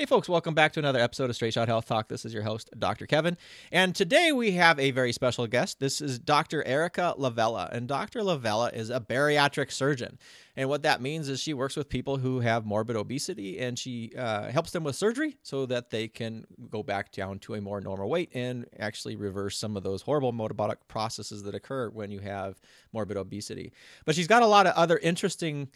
Hey, 0.00 0.06
folks, 0.06 0.28
welcome 0.28 0.54
back 0.54 0.72
to 0.74 0.78
another 0.78 1.00
episode 1.00 1.28
of 1.28 1.34
Straight 1.34 1.54
Shot 1.54 1.66
Health 1.66 1.86
Talk. 1.86 2.06
This 2.06 2.24
is 2.24 2.32
your 2.32 2.44
host, 2.44 2.70
Dr. 2.78 3.04
Kevin. 3.04 3.36
And 3.72 3.96
today 3.96 4.30
we 4.30 4.52
have 4.52 4.78
a 4.78 4.92
very 4.92 5.10
special 5.12 5.48
guest. 5.48 5.80
This 5.80 6.00
is 6.00 6.20
Dr. 6.20 6.62
Erika 6.62 7.14
La 7.18 7.30
Vella. 7.30 7.68
And 7.72 7.88
Dr. 7.88 8.22
La 8.22 8.36
Vella 8.36 8.70
is 8.72 8.90
a 8.90 9.00
bariatric 9.00 9.72
surgeon. 9.72 10.16
And 10.54 10.68
what 10.68 10.84
that 10.84 11.02
means 11.02 11.28
is 11.28 11.40
she 11.40 11.52
works 11.52 11.74
with 11.74 11.88
people 11.88 12.16
who 12.16 12.38
have 12.38 12.64
morbid 12.64 12.94
obesity 12.94 13.58
and 13.58 13.76
she 13.76 14.12
uh, 14.16 14.52
helps 14.52 14.70
them 14.70 14.84
with 14.84 14.94
surgery 14.94 15.36
so 15.42 15.66
that 15.66 15.90
they 15.90 16.06
can 16.06 16.44
go 16.70 16.84
back 16.84 17.10
down 17.10 17.40
to 17.40 17.54
a 17.54 17.60
more 17.60 17.80
normal 17.80 18.08
weight 18.08 18.30
and 18.34 18.66
actually 18.78 19.16
reverse 19.16 19.58
some 19.58 19.76
of 19.76 19.82
those 19.82 20.02
horrible 20.02 20.30
metabolic 20.30 20.78
processes 20.86 21.42
that 21.42 21.56
occur 21.56 21.88
when 21.88 22.12
you 22.12 22.20
have 22.20 22.60
morbid 22.92 23.16
obesity. 23.16 23.72
But 24.04 24.14
she's 24.14 24.28
got 24.28 24.44
a 24.44 24.46
lot 24.46 24.68
of 24.68 24.74
other 24.74 24.98
interesting 24.98 25.70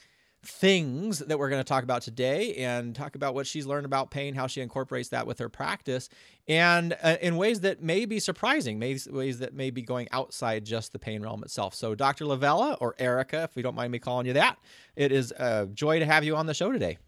things 0.44 1.20
that 1.20 1.38
we're 1.38 1.48
going 1.48 1.60
to 1.60 1.68
talk 1.68 1.84
about 1.84 2.02
today 2.02 2.54
and 2.56 2.96
talk 2.96 3.14
about 3.14 3.32
what 3.34 3.46
she's 3.46 3.64
learned 3.64 3.86
about 3.86 4.10
pain, 4.10 4.34
how 4.34 4.48
she 4.48 4.60
incorporates 4.60 5.10
that 5.10 5.26
with 5.26 5.38
her 5.38 5.48
practice, 5.48 6.08
and 6.48 6.96
uh, 7.02 7.16
in 7.20 7.36
ways 7.36 7.60
that 7.60 7.80
may 7.80 8.04
be 8.04 8.18
surprising, 8.18 8.78
may, 8.78 8.98
ways 9.08 9.38
that 9.38 9.54
may 9.54 9.70
be 9.70 9.82
going 9.82 10.08
outside 10.10 10.64
just 10.64 10.92
the 10.92 10.98
pain 10.98 11.22
realm 11.22 11.42
itself. 11.44 11.74
So, 11.74 11.94
Dr. 11.94 12.24
La 12.24 12.34
Vella, 12.34 12.76
or 12.80 12.96
Erika, 12.98 13.44
if 13.44 13.56
you 13.56 13.62
don't 13.62 13.76
mind 13.76 13.92
me 13.92 14.00
calling 14.00 14.26
you 14.26 14.32
that, 14.32 14.58
it 14.96 15.12
is 15.12 15.32
a 15.32 15.68
joy 15.72 16.00
to 16.00 16.06
have 16.06 16.24
you 16.24 16.34
on 16.34 16.46
the 16.46 16.54
show 16.54 16.72
today. 16.72 16.98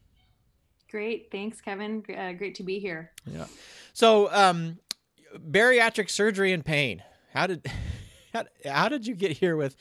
Great. 0.89 1.29
Thanks, 1.33 1.61
Kevin. 1.61 2.05
Uh, 2.17 2.33
great 2.33 2.55
to 2.57 2.63
be 2.63 2.79
here. 2.79 3.11
Yeah. 3.27 3.47
So, 3.95 4.33
um, 4.33 4.79
bariatric 5.37 6.09
surgery 6.09 6.53
and 6.53 6.65
pain. 6.65 7.03
How 7.33 7.49
did 7.49 7.67
how, 8.33 8.45
how 8.65 8.89
did 8.89 9.05
you 9.09 9.17
get 9.17 9.33
here 9.33 9.57
with, 9.57 9.75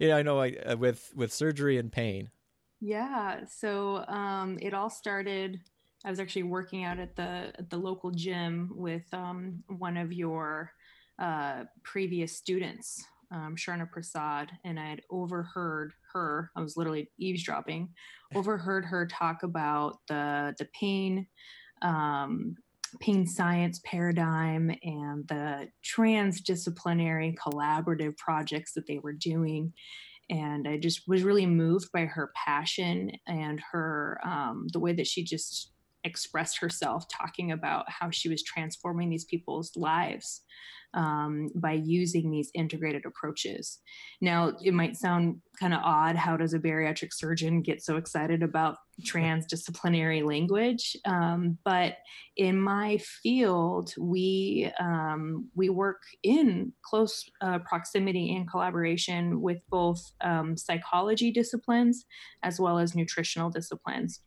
you 0.00 0.08
know, 0.08 0.16
I 0.16 0.22
know 0.22 0.40
uh, 0.40 0.76
with 0.76 1.12
with 1.14 1.32
surgery 1.32 1.78
and 1.78 1.92
pain? 1.92 2.30
Yeah. 2.80 3.40
So 3.48 4.04
um, 4.08 4.58
it 4.60 4.74
all 4.74 4.90
started. 4.90 5.60
I 6.04 6.10
was 6.10 6.20
actually 6.20 6.44
working 6.44 6.84
out 6.84 6.98
at 6.98 7.16
the 7.16 7.52
at 7.58 7.70
the 7.70 7.78
local 7.78 8.10
gym 8.10 8.70
with 8.74 9.02
um, 9.12 9.62
one 9.66 9.96
of 9.96 10.12
your 10.12 10.70
uh, 11.18 11.64
previous 11.82 12.36
students, 12.36 13.02
um, 13.32 13.56
Sharna 13.56 13.90
Prasad, 13.90 14.52
and 14.64 14.78
I 14.78 14.90
had 14.90 15.02
overheard 15.10 15.94
her. 16.12 16.50
I 16.54 16.60
was 16.60 16.76
literally 16.76 17.10
eavesdropping, 17.18 17.88
overheard 18.34 18.84
her 18.84 19.06
talk 19.06 19.42
about 19.42 19.98
the 20.08 20.54
the 20.58 20.68
pain. 20.78 21.26
Um, 21.82 22.56
pain 23.00 23.26
science 23.26 23.80
paradigm 23.84 24.70
and 24.82 25.26
the 25.28 25.68
transdisciplinary 25.84 27.34
collaborative 27.36 28.16
projects 28.16 28.72
that 28.72 28.86
they 28.86 28.98
were 28.98 29.12
doing 29.12 29.72
and 30.28 30.66
I 30.66 30.76
just 30.78 31.02
was 31.06 31.22
really 31.22 31.46
moved 31.46 31.92
by 31.92 32.06
her 32.06 32.32
passion 32.34 33.12
and 33.26 33.60
her 33.72 34.20
um, 34.24 34.66
the 34.72 34.80
way 34.80 34.92
that 34.92 35.06
she 35.06 35.22
just 35.22 35.72
expressed 36.06 36.58
herself, 36.58 37.04
talking 37.08 37.52
about 37.52 37.84
how 37.88 38.10
she 38.10 38.28
was 38.28 38.42
transforming 38.42 39.10
these 39.10 39.26
people's 39.26 39.72
lives 39.76 40.42
um, 40.94 41.48
by 41.54 41.72
using 41.72 42.30
these 42.30 42.50
integrated 42.54 43.04
approaches. 43.04 43.78
Now, 44.20 44.52
it 44.62 44.72
might 44.72 44.96
sound 44.96 45.42
kind 45.60 45.74
of 45.74 45.80
odd. 45.84 46.16
How 46.16 46.36
does 46.36 46.54
a 46.54 46.58
bariatric 46.58 47.12
surgeon 47.12 47.60
get 47.60 47.82
so 47.82 47.96
excited 47.96 48.42
about 48.42 48.76
transdisciplinary 49.02 50.26
language? 50.26 50.96
Um, 51.04 51.58
but 51.64 51.96
in 52.36 52.58
my 52.58 52.98
field, 52.98 53.92
we 53.98 54.70
um, 54.80 55.50
we 55.54 55.68
work 55.68 56.02
in 56.22 56.72
close 56.82 57.24
uh, 57.42 57.58
proximity 57.60 58.34
and 58.34 58.50
collaboration 58.50 59.42
with 59.42 59.58
both 59.68 60.00
um, 60.22 60.56
psychology 60.56 61.30
disciplines 61.30 62.06
as 62.42 62.58
well 62.58 62.78
as 62.78 62.94
nutritional 62.94 63.50
disciplines 63.50 64.20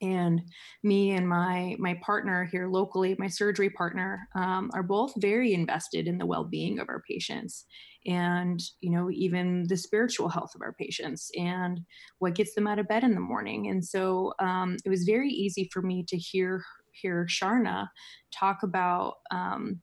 and 0.00 0.42
me 0.82 1.12
and 1.12 1.28
my 1.28 1.76
my 1.78 1.98
partner 2.04 2.44
here 2.44 2.68
locally 2.68 3.14
my 3.18 3.28
surgery 3.28 3.70
partner 3.70 4.28
um, 4.34 4.70
are 4.74 4.82
both 4.82 5.12
very 5.16 5.54
invested 5.54 6.06
in 6.06 6.18
the 6.18 6.26
well-being 6.26 6.78
of 6.78 6.88
our 6.88 7.02
patients 7.08 7.66
and 8.06 8.60
you 8.80 8.90
know 8.90 9.10
even 9.10 9.66
the 9.68 9.76
spiritual 9.76 10.28
health 10.28 10.54
of 10.54 10.62
our 10.62 10.72
patients 10.72 11.30
and 11.36 11.80
what 12.18 12.34
gets 12.34 12.54
them 12.54 12.66
out 12.66 12.78
of 12.78 12.88
bed 12.88 13.04
in 13.04 13.14
the 13.14 13.20
morning. 13.20 13.68
And 13.68 13.84
so 13.84 14.34
um, 14.38 14.76
it 14.84 14.88
was 14.88 15.04
very 15.04 15.30
easy 15.30 15.68
for 15.72 15.82
me 15.82 16.04
to 16.08 16.16
hear 16.16 16.62
hear 16.92 17.26
sharna 17.28 17.88
talk 18.32 18.62
about 18.62 19.14
um, 19.30 19.80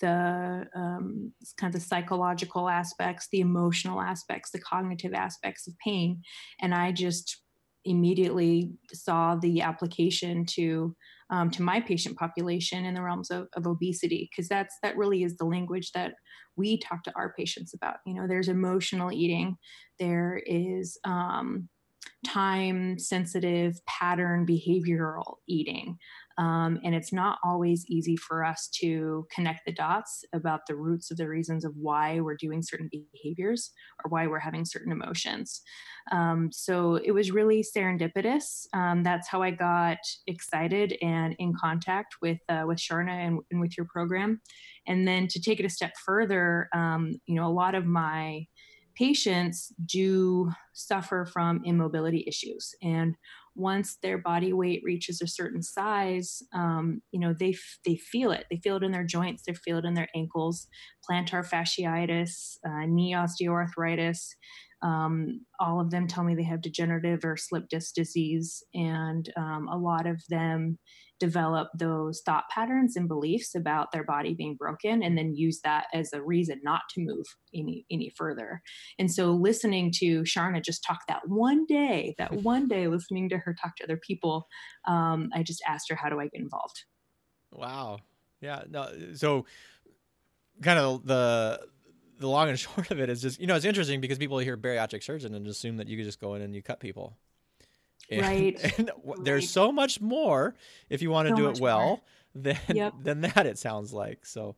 the 0.00 0.66
um, 0.74 1.32
kind 1.56 1.74
of 1.74 1.80
the 1.80 1.86
psychological 1.86 2.68
aspects, 2.68 3.28
the 3.32 3.40
emotional 3.40 4.00
aspects, 4.00 4.50
the 4.50 4.60
cognitive 4.60 5.14
aspects 5.14 5.66
of 5.66 5.74
pain, 5.84 6.22
and 6.60 6.74
I 6.74 6.92
just 6.92 7.42
immediately 7.88 8.72
saw 8.92 9.34
the 9.36 9.60
application 9.62 10.44
to 10.46 10.94
um, 11.30 11.50
to 11.50 11.62
my 11.62 11.80
patient 11.80 12.16
population 12.16 12.86
in 12.86 12.94
the 12.94 13.02
realms 13.02 13.30
of, 13.30 13.48
of 13.54 13.66
obesity 13.66 14.30
because 14.30 14.48
that's 14.48 14.76
that 14.82 14.96
really 14.96 15.22
is 15.22 15.36
the 15.36 15.44
language 15.44 15.92
that 15.92 16.14
we 16.56 16.78
talk 16.78 17.02
to 17.04 17.12
our 17.16 17.34
patients 17.34 17.74
about. 17.74 17.96
You 18.06 18.14
know 18.14 18.26
there's 18.26 18.48
emotional 18.48 19.12
eating 19.12 19.56
there 19.98 20.40
is 20.46 20.98
um, 21.04 21.68
time 22.26 22.98
sensitive 22.98 23.74
pattern 23.86 24.46
behavioral 24.46 25.36
eating 25.46 25.98
um, 26.38 26.78
and 26.84 26.94
it's 26.94 27.12
not 27.12 27.38
always 27.44 27.84
easy 27.88 28.16
for 28.16 28.44
us 28.44 28.68
to 28.74 29.26
connect 29.34 29.66
the 29.66 29.72
dots 29.72 30.24
about 30.32 30.60
the 30.66 30.76
roots 30.76 31.10
of 31.10 31.16
the 31.16 31.28
reasons 31.28 31.64
of 31.64 31.72
why 31.76 32.20
we're 32.20 32.36
doing 32.36 32.62
certain 32.62 32.88
behaviors 33.12 33.72
or 34.04 34.08
why 34.08 34.28
we're 34.28 34.38
having 34.38 34.64
certain 34.64 34.92
emotions. 34.92 35.60
Um, 36.12 36.50
so 36.52 36.94
it 36.96 37.10
was 37.10 37.32
really 37.32 37.64
serendipitous. 37.64 38.66
Um, 38.72 39.02
that's 39.02 39.28
how 39.28 39.42
I 39.42 39.50
got 39.50 39.98
excited 40.28 40.96
and 41.02 41.34
in 41.40 41.52
contact 41.60 42.16
with 42.22 42.38
uh, 42.48 42.64
with 42.66 42.78
Sharna 42.78 43.26
and, 43.26 43.40
and, 43.50 43.60
with 43.60 43.76
your 43.76 43.86
program. 43.86 44.40
And 44.86 45.06
then 45.06 45.26
to 45.28 45.40
take 45.40 45.58
it 45.58 45.66
a 45.66 45.70
step 45.70 45.92
further, 46.06 46.68
um, 46.72 47.20
you 47.26 47.34
know, 47.34 47.46
a 47.46 47.52
lot 47.52 47.74
of 47.74 47.84
my 47.84 48.46
patients 48.94 49.72
do 49.86 50.50
suffer 50.72 51.24
from 51.24 51.62
immobility 51.64 52.24
issues 52.26 52.74
and 52.82 53.14
once 53.58 53.96
their 54.02 54.18
body 54.18 54.52
weight 54.52 54.80
reaches 54.84 55.20
a 55.20 55.26
certain 55.26 55.62
size, 55.62 56.42
um, 56.54 57.02
you 57.10 57.20
know, 57.20 57.34
they, 57.38 57.54
they 57.84 57.96
feel 57.96 58.30
it. 58.30 58.46
They 58.50 58.58
feel 58.58 58.76
it 58.76 58.82
in 58.84 58.92
their 58.92 59.04
joints, 59.04 59.42
they 59.46 59.54
feel 59.54 59.78
it 59.78 59.84
in 59.84 59.94
their 59.94 60.08
ankles, 60.14 60.68
plantar 61.08 61.46
fasciitis, 61.46 62.56
uh, 62.66 62.86
knee 62.86 63.14
osteoarthritis. 63.14 64.18
Um, 64.82 65.44
all 65.58 65.80
of 65.80 65.90
them 65.90 66.06
tell 66.06 66.24
me 66.24 66.34
they 66.34 66.44
have 66.44 66.62
degenerative 66.62 67.24
or 67.24 67.36
slip 67.36 67.68
disc 67.68 67.94
disease, 67.94 68.62
and 68.74 69.28
um, 69.36 69.68
a 69.68 69.76
lot 69.76 70.06
of 70.06 70.22
them 70.28 70.78
develop 71.18 71.68
those 71.74 72.22
thought 72.24 72.44
patterns 72.50 72.96
and 72.96 73.08
beliefs 73.08 73.54
about 73.54 73.90
their 73.92 74.04
body 74.04 74.34
being 74.34 74.54
broken 74.54 75.02
and 75.02 75.18
then 75.18 75.34
use 75.34 75.60
that 75.64 75.86
as 75.92 76.12
a 76.12 76.22
reason 76.22 76.60
not 76.62 76.82
to 76.90 77.00
move 77.00 77.26
any 77.54 77.84
any 77.90 78.12
further. 78.16 78.62
And 78.98 79.12
so 79.12 79.32
listening 79.32 79.92
to 79.96 80.22
sharna 80.22 80.64
just 80.64 80.84
talk 80.84 81.00
that 81.08 81.22
one 81.26 81.66
day 81.66 82.14
that 82.18 82.32
one 82.42 82.68
day 82.68 82.86
listening 82.88 83.28
to 83.30 83.38
her 83.38 83.54
talk 83.60 83.76
to 83.76 83.84
other 83.84 84.00
people 84.06 84.46
um, 84.86 85.30
i 85.34 85.42
just 85.42 85.62
asked 85.66 85.88
her 85.90 85.96
how 85.96 86.08
do 86.08 86.20
i 86.20 86.28
get 86.28 86.40
involved? 86.40 86.84
Wow. 87.52 87.98
Yeah 88.40 88.62
no 88.68 88.88
so 89.14 89.46
kind 90.62 90.78
of 90.78 91.06
the 91.06 91.60
the 92.18 92.28
long 92.28 92.48
and 92.48 92.58
short 92.58 92.90
of 92.90 93.00
it 93.00 93.08
is 93.08 93.22
just 93.22 93.40
you 93.40 93.46
know 93.46 93.54
it's 93.54 93.64
interesting 93.64 94.00
because 94.00 94.18
people 94.18 94.38
hear 94.38 94.56
bariatric 94.56 95.02
surgeon 95.02 95.34
and 95.34 95.46
assume 95.46 95.76
that 95.76 95.88
you 95.88 95.96
could 95.96 96.06
just 96.06 96.20
go 96.20 96.34
in 96.34 96.42
and 96.42 96.54
you 96.54 96.62
cut 96.62 96.80
people 96.80 97.16
and, 98.10 98.22
right. 98.22 98.78
And 98.78 98.90
there's 99.22 99.50
so 99.50 99.72
much 99.72 100.00
more 100.00 100.54
if 100.88 101.02
you 101.02 101.10
want 101.10 101.28
to 101.28 101.32
so 101.32 101.36
do 101.36 101.48
it 101.48 101.60
well 101.60 102.02
than 102.34 102.58
yep. 102.68 102.94
than 103.02 103.20
that. 103.22 103.46
It 103.46 103.58
sounds 103.58 103.92
like 103.92 104.24
so. 104.24 104.56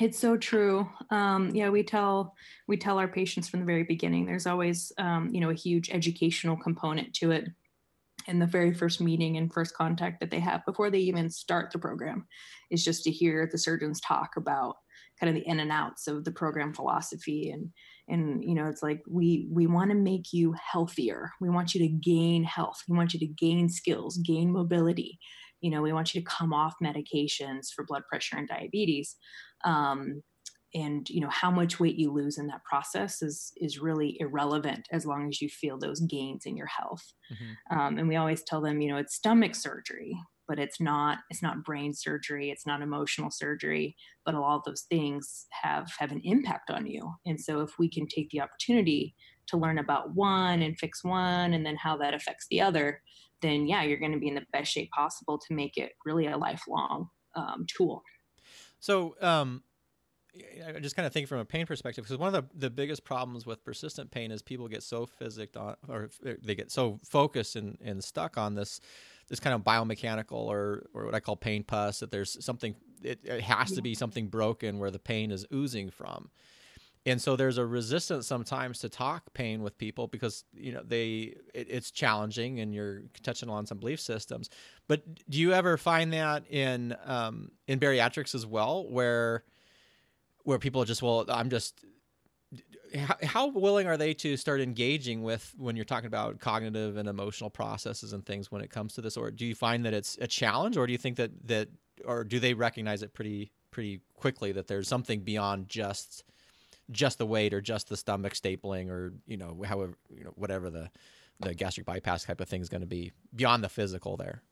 It's 0.00 0.18
so 0.18 0.36
true. 0.36 0.88
Um, 1.10 1.54
yeah, 1.54 1.68
we 1.68 1.84
tell 1.84 2.34
we 2.66 2.76
tell 2.76 2.98
our 2.98 3.08
patients 3.08 3.48
from 3.48 3.60
the 3.60 3.66
very 3.66 3.84
beginning. 3.84 4.26
There's 4.26 4.46
always 4.46 4.92
um, 4.98 5.30
you 5.32 5.40
know 5.40 5.50
a 5.50 5.54
huge 5.54 5.90
educational 5.90 6.56
component 6.56 7.14
to 7.14 7.30
it 7.30 7.48
in 8.26 8.38
the 8.38 8.46
very 8.46 8.72
first 8.72 9.00
meeting 9.00 9.36
and 9.36 9.52
first 9.52 9.74
contact 9.74 10.18
that 10.20 10.30
they 10.30 10.40
have 10.40 10.64
before 10.64 10.90
they 10.90 10.98
even 10.98 11.28
start 11.28 11.70
the 11.70 11.78
program 11.78 12.26
is 12.70 12.82
just 12.82 13.04
to 13.04 13.10
hear 13.10 13.48
the 13.50 13.58
surgeons 13.58 14.00
talk 14.00 14.30
about 14.36 14.76
kind 15.20 15.28
of 15.28 15.34
the 15.34 15.48
in 15.48 15.60
and 15.60 15.70
outs 15.70 16.06
of 16.06 16.24
the 16.24 16.32
program 16.32 16.72
philosophy 16.72 17.50
and 17.50 17.70
and 18.08 18.44
you 18.44 18.54
know 18.54 18.66
it's 18.66 18.82
like 18.82 19.00
we 19.08 19.48
we 19.50 19.66
want 19.66 19.90
to 19.90 19.96
make 19.96 20.32
you 20.32 20.54
healthier. 20.72 21.32
We 21.40 21.50
want 21.50 21.74
you 21.74 21.80
to 21.80 21.88
gain 21.88 22.44
health. 22.44 22.82
We 22.88 22.96
want 22.96 23.14
you 23.14 23.20
to 23.20 23.26
gain 23.26 23.68
skills 23.68 24.18
gain 24.18 24.52
mobility. 24.52 25.18
You 25.60 25.70
know 25.70 25.82
we 25.82 25.92
want 25.92 26.14
you 26.14 26.20
to 26.20 26.26
come 26.26 26.52
off 26.52 26.74
medications 26.82 27.68
for 27.74 27.84
blood 27.84 28.02
pressure 28.08 28.36
and 28.36 28.48
diabetes. 28.48 29.16
Um, 29.64 30.22
and 30.74 31.08
you 31.08 31.20
know 31.20 31.30
how 31.30 31.50
much 31.50 31.78
weight 31.78 31.96
you 31.96 32.12
lose 32.12 32.36
in 32.36 32.48
that 32.48 32.64
process 32.64 33.22
is 33.22 33.52
is 33.56 33.78
really 33.78 34.16
irrelevant 34.20 34.86
as 34.90 35.06
long 35.06 35.28
as 35.28 35.40
you 35.40 35.48
feel 35.48 35.78
those 35.78 36.00
gains 36.00 36.46
in 36.46 36.56
your 36.56 36.66
health. 36.66 37.04
Mm-hmm. 37.32 37.78
um, 37.78 37.98
and 37.98 38.08
we 38.08 38.16
always 38.16 38.42
tell 38.42 38.60
them 38.60 38.80
you 38.80 38.90
know 38.90 38.98
it's 38.98 39.14
stomach 39.14 39.54
surgery 39.54 40.18
but 40.46 40.58
it's 40.58 40.80
not 40.80 41.18
it's 41.30 41.42
not 41.42 41.64
brain 41.64 41.92
surgery 41.92 42.50
it's 42.50 42.66
not 42.66 42.82
emotional 42.82 43.30
surgery 43.30 43.96
but 44.24 44.34
all 44.34 44.58
of 44.58 44.64
those 44.64 44.82
things 44.82 45.46
have 45.50 45.90
have 45.98 46.12
an 46.12 46.20
impact 46.24 46.70
on 46.70 46.86
you 46.86 47.12
and 47.26 47.40
so 47.40 47.60
if 47.60 47.78
we 47.78 47.88
can 47.88 48.06
take 48.06 48.28
the 48.30 48.40
opportunity 48.40 49.14
to 49.46 49.56
learn 49.56 49.78
about 49.78 50.14
one 50.14 50.62
and 50.62 50.78
fix 50.78 51.04
one 51.04 51.52
and 51.54 51.64
then 51.66 51.76
how 51.76 51.96
that 51.96 52.14
affects 52.14 52.46
the 52.50 52.60
other 52.60 53.00
then 53.44 53.66
yeah, 53.66 53.82
you're 53.82 53.98
going 53.98 54.12
to 54.12 54.18
be 54.18 54.28
in 54.28 54.34
the 54.34 54.46
best 54.52 54.72
shape 54.72 54.90
possible 54.90 55.38
to 55.38 55.54
make 55.54 55.76
it 55.76 55.92
really 56.04 56.26
a 56.26 56.36
lifelong 56.36 57.08
um, 57.34 57.66
tool. 57.68 58.02
So, 58.80 59.16
um, 59.20 59.62
I 60.66 60.80
just 60.80 60.96
kind 60.96 61.06
of 61.06 61.12
think 61.12 61.28
from 61.28 61.38
a 61.38 61.44
pain 61.44 61.64
perspective 61.64 62.04
because 62.04 62.18
one 62.18 62.34
of 62.34 62.48
the, 62.50 62.58
the 62.58 62.70
biggest 62.70 63.04
problems 63.04 63.46
with 63.46 63.62
persistent 63.64 64.10
pain 64.10 64.32
is 64.32 64.42
people 64.42 64.66
get 64.66 64.82
so 64.82 65.06
physicked 65.06 65.56
on 65.56 65.76
or 65.88 66.10
they 66.42 66.56
get 66.56 66.72
so 66.72 66.98
focused 67.04 67.54
and, 67.54 67.78
and 67.80 68.02
stuck 68.02 68.36
on 68.36 68.56
this 68.56 68.80
this 69.28 69.40
kind 69.40 69.54
of 69.54 69.62
biomechanical 69.62 70.32
or 70.32 70.86
or 70.94 71.06
what 71.06 71.14
I 71.14 71.20
call 71.20 71.36
pain 71.36 71.64
pus 71.64 72.00
that 72.00 72.10
there's 72.10 72.42
something 72.44 72.74
it, 73.02 73.20
it 73.24 73.42
has 73.42 73.72
to 73.72 73.82
be 73.82 73.94
something 73.94 74.28
broken 74.28 74.78
where 74.78 74.90
the 74.90 74.98
pain 74.98 75.30
is 75.30 75.46
oozing 75.52 75.90
from. 75.90 76.30
And 77.06 77.20
so 77.20 77.36
there's 77.36 77.58
a 77.58 77.66
resistance 77.66 78.26
sometimes 78.26 78.78
to 78.78 78.88
talk 78.88 79.34
pain 79.34 79.62
with 79.62 79.76
people 79.76 80.06
because 80.06 80.44
you 80.54 80.72
know 80.72 80.82
they 80.82 81.36
it, 81.52 81.66
it's 81.68 81.90
challenging 81.90 82.60
and 82.60 82.74
you're 82.74 83.02
touching 83.22 83.50
on 83.50 83.66
some 83.66 83.78
belief 83.78 84.00
systems. 84.00 84.48
But 84.88 85.02
do 85.28 85.38
you 85.38 85.52
ever 85.52 85.76
find 85.76 86.12
that 86.12 86.50
in 86.50 86.96
um, 87.04 87.50
in 87.66 87.78
bariatrics 87.78 88.34
as 88.34 88.46
well 88.46 88.88
where 88.88 89.44
where 90.44 90.58
people 90.58 90.80
are 90.82 90.84
just 90.84 91.02
well 91.02 91.24
i'm 91.28 91.50
just 91.50 91.84
how, 93.22 93.48
willing 93.48 93.86
are 93.86 93.96
they 93.96 94.14
to 94.14 94.36
start 94.36 94.60
engaging 94.60 95.22
with 95.22 95.52
when 95.56 95.76
you're 95.76 95.84
talking 95.84 96.06
about 96.06 96.38
cognitive 96.38 96.96
and 96.96 97.08
emotional 97.08 97.50
processes 97.50 98.12
and 98.12 98.24
things 98.24 98.50
when 98.52 98.62
it 98.62 98.70
comes 98.70 98.94
to 98.94 99.00
this? 99.00 99.16
Or 99.16 99.30
do 99.30 99.44
you 99.44 99.54
find 99.54 99.84
that 99.84 99.94
it's 99.94 100.16
a 100.20 100.26
challenge 100.26 100.76
or 100.76 100.86
do 100.86 100.92
you 100.92 100.98
think 100.98 101.16
that 101.16 101.30
that 101.48 101.68
or 102.04 102.24
do 102.24 102.38
they 102.38 102.54
recognize 102.54 103.02
it 103.02 103.12
pretty 103.12 103.50
pretty 103.70 104.00
quickly 104.14 104.52
that 104.52 104.68
there's 104.68 104.88
something 104.88 105.20
beyond 105.20 105.68
just 105.68 106.24
just 106.90 107.18
the 107.18 107.26
weight 107.26 107.52
or 107.52 107.60
just 107.60 107.88
the 107.88 107.96
stomach 107.96 108.34
stapling 108.34 108.90
or 108.90 109.12
you 109.26 109.36
know 109.36 109.62
however 109.64 109.94
you 110.14 110.24
know 110.24 110.32
whatever 110.36 110.70
the 110.70 110.90
the 111.40 111.54
gastric 111.54 111.84
bypass 111.84 112.24
type 112.24 112.40
of 112.40 112.48
thing 112.48 112.60
is 112.60 112.68
going 112.68 112.80
to 112.80 112.86
be 112.86 113.10
beyond 113.34 113.64
the 113.64 113.68
physical 113.68 114.16
there? 114.16 114.42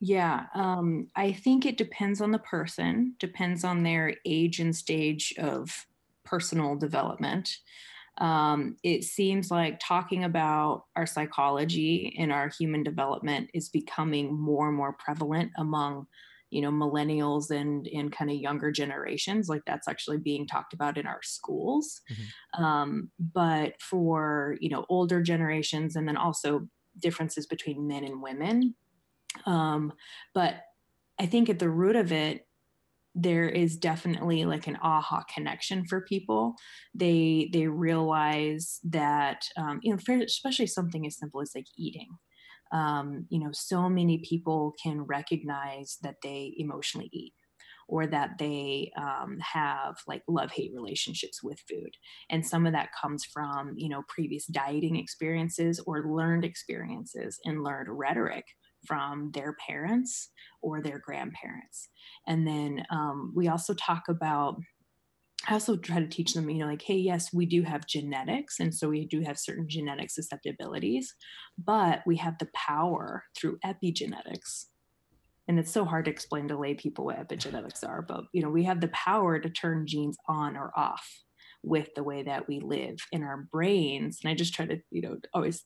Yeah 0.00 0.46
um, 0.54 1.08
i 1.16 1.32
think 1.32 1.66
it 1.66 1.76
depends 1.76 2.20
on 2.20 2.30
the 2.30 2.38
person 2.38 3.14
depends 3.18 3.64
on 3.64 3.82
their 3.82 4.14
age 4.24 4.60
and 4.60 4.74
stage 4.74 5.34
of 5.38 5.87
personal 6.28 6.76
development. 6.76 7.50
Um, 8.18 8.76
it 8.82 9.04
seems 9.04 9.50
like 9.50 9.78
talking 9.80 10.24
about 10.24 10.84
our 10.96 11.06
psychology 11.06 12.16
and 12.18 12.32
our 12.32 12.50
human 12.58 12.82
development 12.82 13.50
is 13.54 13.68
becoming 13.68 14.36
more 14.36 14.68
and 14.68 14.76
more 14.76 14.92
prevalent 14.92 15.52
among 15.56 16.06
you 16.50 16.62
know 16.62 16.70
millennials 16.70 17.50
and 17.50 17.86
and 17.88 18.10
kind 18.10 18.30
of 18.30 18.36
younger 18.36 18.72
generations. 18.72 19.48
Like 19.48 19.62
that's 19.66 19.86
actually 19.86 20.18
being 20.18 20.46
talked 20.46 20.72
about 20.72 20.98
in 20.98 21.06
our 21.06 21.20
schools. 21.22 22.00
Mm-hmm. 22.10 22.64
um, 22.64 23.10
but 23.18 23.80
for 23.80 24.56
you 24.60 24.70
know 24.70 24.84
older 24.88 25.22
generations 25.22 25.94
and 25.94 26.08
then 26.08 26.16
also 26.16 26.66
differences 26.98 27.46
between 27.46 27.86
men 27.86 28.04
and 28.04 28.22
women. 28.22 28.74
Um, 29.46 29.92
but 30.34 30.62
i 31.20 31.26
think 31.26 31.50
at 31.50 31.58
the 31.58 31.68
root 31.68 31.96
of 31.96 32.12
it 32.12 32.47
there 33.14 33.48
is 33.48 33.76
definitely 33.76 34.44
like 34.44 34.66
an 34.66 34.78
aha 34.82 35.24
connection 35.34 35.84
for 35.86 36.02
people. 36.02 36.54
They 36.94 37.50
they 37.52 37.66
realize 37.68 38.80
that 38.84 39.42
um, 39.56 39.80
you 39.82 39.96
know 39.96 40.22
especially 40.24 40.66
something 40.66 41.06
as 41.06 41.18
simple 41.18 41.40
as 41.40 41.52
like 41.54 41.66
eating. 41.76 42.08
Um, 42.72 43.26
you 43.30 43.40
know, 43.40 43.50
so 43.52 43.88
many 43.88 44.18
people 44.18 44.74
can 44.82 45.02
recognize 45.02 45.96
that 46.02 46.16
they 46.22 46.54
emotionally 46.58 47.08
eat 47.12 47.32
or 47.88 48.06
that 48.06 48.36
they 48.38 48.92
um, 48.98 49.38
have 49.40 49.96
like 50.06 50.22
love 50.28 50.50
hate 50.50 50.72
relationships 50.74 51.42
with 51.42 51.58
food. 51.68 51.90
And 52.30 52.46
some 52.46 52.66
of 52.66 52.72
that 52.74 52.90
comes 53.00 53.24
from 53.24 53.72
you 53.76 53.88
know 53.88 54.02
previous 54.08 54.46
dieting 54.46 54.96
experiences 54.96 55.80
or 55.86 56.04
learned 56.06 56.44
experiences 56.44 57.38
and 57.44 57.64
learned 57.64 57.88
rhetoric 57.90 58.44
from 58.86 59.30
their 59.32 59.56
parents 59.66 60.30
or 60.62 60.80
their 60.80 60.98
grandparents 60.98 61.88
and 62.26 62.46
then 62.46 62.84
um, 62.90 63.32
we 63.34 63.48
also 63.48 63.74
talk 63.74 64.04
about 64.08 64.56
I 65.46 65.52
also 65.54 65.76
try 65.76 66.00
to 66.00 66.06
teach 66.06 66.34
them, 66.34 66.50
you 66.50 66.58
know, 66.58 66.66
like, 66.66 66.82
hey, 66.82 66.96
yes, 66.96 67.32
we 67.32 67.46
do 67.46 67.62
have 67.62 67.86
genetics. 67.86 68.58
And 68.58 68.74
so 68.74 68.88
we 68.88 69.06
do 69.06 69.22
have 69.22 69.38
certain 69.38 69.66
genetic 69.68 70.10
susceptibilities, 70.10 71.14
but 71.56 72.02
we 72.06 72.16
have 72.16 72.38
the 72.38 72.48
power 72.54 73.24
through 73.36 73.58
epigenetics. 73.64 74.66
And 75.46 75.58
it's 75.58 75.72
so 75.72 75.84
hard 75.84 76.04
to 76.04 76.10
explain 76.10 76.48
to 76.48 76.58
lay 76.58 76.74
people 76.74 77.06
what 77.06 77.16
epigenetics 77.16 77.86
are, 77.86 78.02
but, 78.02 78.24
you 78.32 78.42
know, 78.42 78.50
we 78.50 78.64
have 78.64 78.80
the 78.80 78.88
power 78.88 79.38
to 79.38 79.48
turn 79.48 79.86
genes 79.86 80.18
on 80.28 80.56
or 80.56 80.72
off 80.76 81.08
with 81.62 81.88
the 81.94 82.04
way 82.04 82.22
that 82.24 82.46
we 82.46 82.60
live 82.60 82.96
in 83.12 83.22
our 83.22 83.48
brains. 83.50 84.18
And 84.22 84.30
I 84.30 84.34
just 84.34 84.52
try 84.52 84.66
to, 84.66 84.78
you 84.90 85.02
know, 85.02 85.16
always 85.32 85.64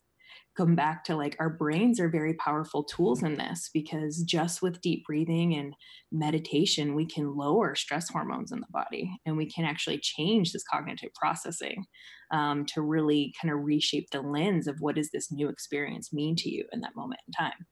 come 0.56 0.74
back 0.74 1.04
to 1.04 1.16
like 1.16 1.36
our 1.40 1.50
brains 1.50 1.98
are 1.98 2.08
very 2.08 2.34
powerful 2.34 2.84
tools 2.84 3.22
in 3.22 3.36
this 3.36 3.70
because 3.72 4.22
just 4.22 4.60
with 4.60 4.80
deep 4.80 5.04
breathing 5.06 5.54
and 5.54 5.74
meditation 6.10 6.94
we 6.94 7.06
can 7.06 7.36
lower 7.36 7.74
stress 7.74 8.08
hormones 8.10 8.52
in 8.52 8.60
the 8.60 8.66
body 8.70 9.10
and 9.24 9.36
we 9.36 9.50
can 9.50 9.64
actually 9.64 9.98
change 9.98 10.52
this 10.52 10.64
cognitive 10.70 11.10
processing 11.14 11.84
um, 12.32 12.64
to 12.66 12.80
really 12.80 13.32
kind 13.40 13.52
of 13.52 13.60
reshape 13.62 14.10
the 14.10 14.22
lens 14.22 14.66
of 14.66 14.76
what 14.80 14.96
does 14.96 15.10
this 15.10 15.30
new 15.30 15.48
experience 15.48 16.12
mean 16.12 16.34
to 16.36 16.50
you 16.50 16.64
in 16.72 16.80
that 16.80 16.96
moment 16.96 17.20
in 17.28 17.32
time. 17.32 17.66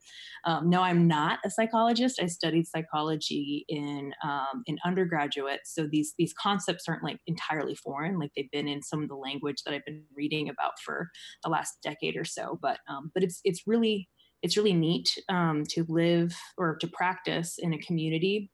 Um, 0.45 0.69
no, 0.69 0.83
I'm 0.83 1.09
not 1.09 1.39
a 1.45 1.51
psychologist. 1.51 2.21
I 2.23 2.27
studied 2.27 2.67
psychology 2.67 3.65
in 3.69 4.13
um, 4.23 4.63
in 4.67 4.79
undergraduate, 4.85 5.61
so 5.65 5.89
these 5.91 6.15
these 6.19 6.35
concepts 6.35 6.85
aren't 6.87 7.03
like 7.03 7.19
entirely 7.27 7.75
foreign. 7.75 8.19
Like 8.19 8.33
they've 8.37 8.51
been 8.51 8.69
in 8.69 8.83
some 8.83 9.03
of 9.03 9.09
the 9.09 9.17
language 9.17 9.63
that 9.65 9.75
I've 9.75 9.85
been 9.87 10.05
reading 10.15 10.49
about 10.49 10.73
for 10.85 11.09
the 11.43 11.51
last 11.51 11.79
decade 11.83 12.17
or 12.17 12.25
so. 12.25 12.59
But 12.61 12.70
um, 12.89 13.11
but 13.15 13.23
it's 13.23 13.41
it's 13.45 13.67
really 13.67 14.09
it's 14.43 14.57
really 14.57 14.73
neat 14.73 15.09
um, 15.29 15.65
to 15.69 15.85
live 15.89 16.35
or 16.57 16.77
to 16.77 16.89
practice 16.89 17.59
in 17.59 17.75
a 17.75 17.79
community 17.79 18.51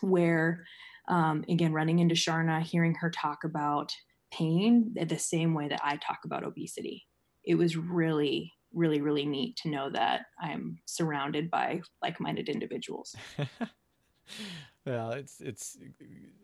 where 0.00 0.64
um, 1.08 1.44
again 1.48 1.72
running 1.72 1.98
into 1.98 2.14
sharna 2.14 2.62
hearing 2.62 2.94
her 2.94 3.10
talk 3.10 3.38
about 3.44 3.92
pain 4.30 4.94
the 4.94 5.18
same 5.18 5.54
way 5.54 5.68
that 5.68 5.80
I 5.82 5.96
talk 5.96 6.20
about 6.24 6.44
obesity. 6.44 7.06
It 7.44 7.54
was 7.54 7.76
really, 7.76 8.52
really, 8.72 9.00
really 9.00 9.24
neat 9.24 9.56
to 9.62 9.68
know 9.68 9.90
that 9.90 10.26
I'm 10.40 10.78
surrounded 10.86 11.50
by 11.50 11.80
like-minded 12.02 12.48
individuals. 12.48 13.16
well, 14.86 15.12
it's 15.12 15.40
it's 15.40 15.78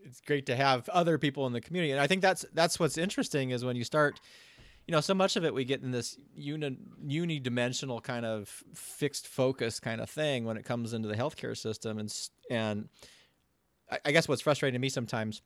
it's 0.04 0.20
great 0.20 0.46
to 0.46 0.56
have 0.56 0.88
other 0.88 1.18
people 1.18 1.46
in 1.46 1.52
the 1.52 1.60
community, 1.60 1.92
and 1.92 2.00
I 2.00 2.06
think 2.06 2.22
that's 2.22 2.44
that's 2.54 2.80
what's 2.80 2.98
interesting 2.98 3.50
is 3.50 3.64
when 3.64 3.76
you 3.76 3.84
start. 3.84 4.20
You 4.86 4.92
know, 4.92 5.00
so 5.00 5.14
much 5.14 5.36
of 5.36 5.44
it 5.44 5.54
we 5.54 5.64
get 5.64 5.82
in 5.82 5.90
this 5.92 6.19
uni 6.34 6.76
unidimensional 7.06 8.02
kind 8.02 8.26
of 8.26 8.62
fixed 8.75 9.26
focus 9.26 9.81
kind 9.81 10.00
of 10.00 10.10
thing 10.10 10.44
when 10.44 10.56
it 10.56 10.64
comes 10.64 10.92
into 10.92 11.08
the 11.08 11.14
healthcare 11.14 11.56
system, 11.56 11.98
and 11.98 12.14
and 12.50 12.88
I 14.05 14.12
guess 14.12 14.29
what's 14.29 14.43
frustrating 14.43 14.74
to 14.74 14.81
me 14.81 14.88
sometimes 14.88 15.43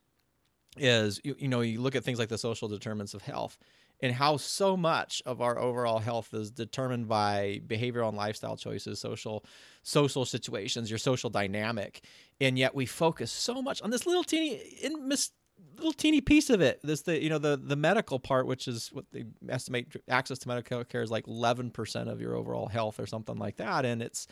is 0.77 1.19
you, 1.23 1.35
you 1.39 1.47
know 1.47 1.61
you 1.61 1.81
look 1.81 1.95
at 1.95 2.03
things 2.03 2.19
like 2.19 2.29
the 2.29 2.37
social 2.37 2.67
determinants 2.67 3.13
of 3.13 3.21
health 3.21 3.57
and 4.01 4.13
how 4.13 4.37
so 4.37 4.77
much 4.77 5.21
of 5.25 5.41
our 5.41 5.59
overall 5.59 5.99
health 5.99 6.33
is 6.33 6.51
determined 6.51 7.07
by 7.07 7.59
behavioral 7.67 8.07
and 8.09 8.17
lifestyle 8.17 8.55
choices 8.55 8.99
social 8.99 9.43
social 9.81 10.25
situations 10.25 10.89
your 10.89 10.99
social 10.99 11.29
dynamic 11.29 12.03
and 12.39 12.57
yet 12.57 12.75
we 12.75 12.85
focus 12.85 13.31
so 13.31 13.61
much 13.61 13.81
on 13.81 13.89
this 13.89 14.05
little 14.05 14.23
teeny 14.23 14.55
in 14.81 15.07
mis- 15.07 15.31
little 15.79 15.93
teeny 15.93 16.21
piece 16.21 16.49
of 16.49 16.61
it 16.61 16.79
this 16.83 17.01
the 17.01 17.21
you 17.21 17.29
know 17.29 17.37
the 17.37 17.57
the 17.57 17.75
medical 17.75 18.19
part 18.19 18.45
which 18.45 18.67
is 18.67 18.89
what 18.93 19.05
they 19.11 19.25
estimate 19.47 19.87
access 20.07 20.39
to 20.39 20.47
medical 20.47 20.83
care 20.83 21.01
is 21.01 21.11
like 21.11 21.25
11% 21.25 22.11
of 22.11 22.21
your 22.21 22.35
overall 22.35 22.67
health 22.67 22.99
or 22.99 23.07
something 23.07 23.37
like 23.37 23.57
that 23.57 23.85
and 23.85 24.01
it's 24.01 24.27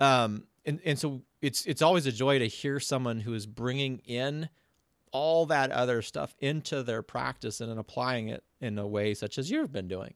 um 0.00 0.44
and 0.64 0.80
and 0.84 0.98
so 0.98 1.22
it's 1.40 1.64
it's 1.66 1.82
always 1.82 2.06
a 2.06 2.12
joy 2.12 2.38
to 2.38 2.46
hear 2.46 2.80
someone 2.80 3.20
who 3.20 3.34
is 3.34 3.46
bringing 3.46 3.98
in 4.04 4.48
all 5.12 5.46
that 5.46 5.70
other 5.70 6.02
stuff 6.02 6.34
into 6.40 6.82
their 6.82 7.02
practice 7.02 7.60
and 7.60 7.70
then 7.70 7.78
applying 7.78 8.28
it 8.28 8.44
in 8.60 8.78
a 8.78 8.86
way 8.86 9.14
such 9.14 9.38
as 9.38 9.50
you've 9.50 9.72
been 9.72 9.88
doing. 9.88 10.12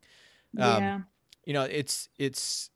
Um, 0.58 0.82
yeah. 0.82 1.00
You 1.46 1.52
know, 1.54 1.62
it's 1.62 2.08
it's 2.18 2.70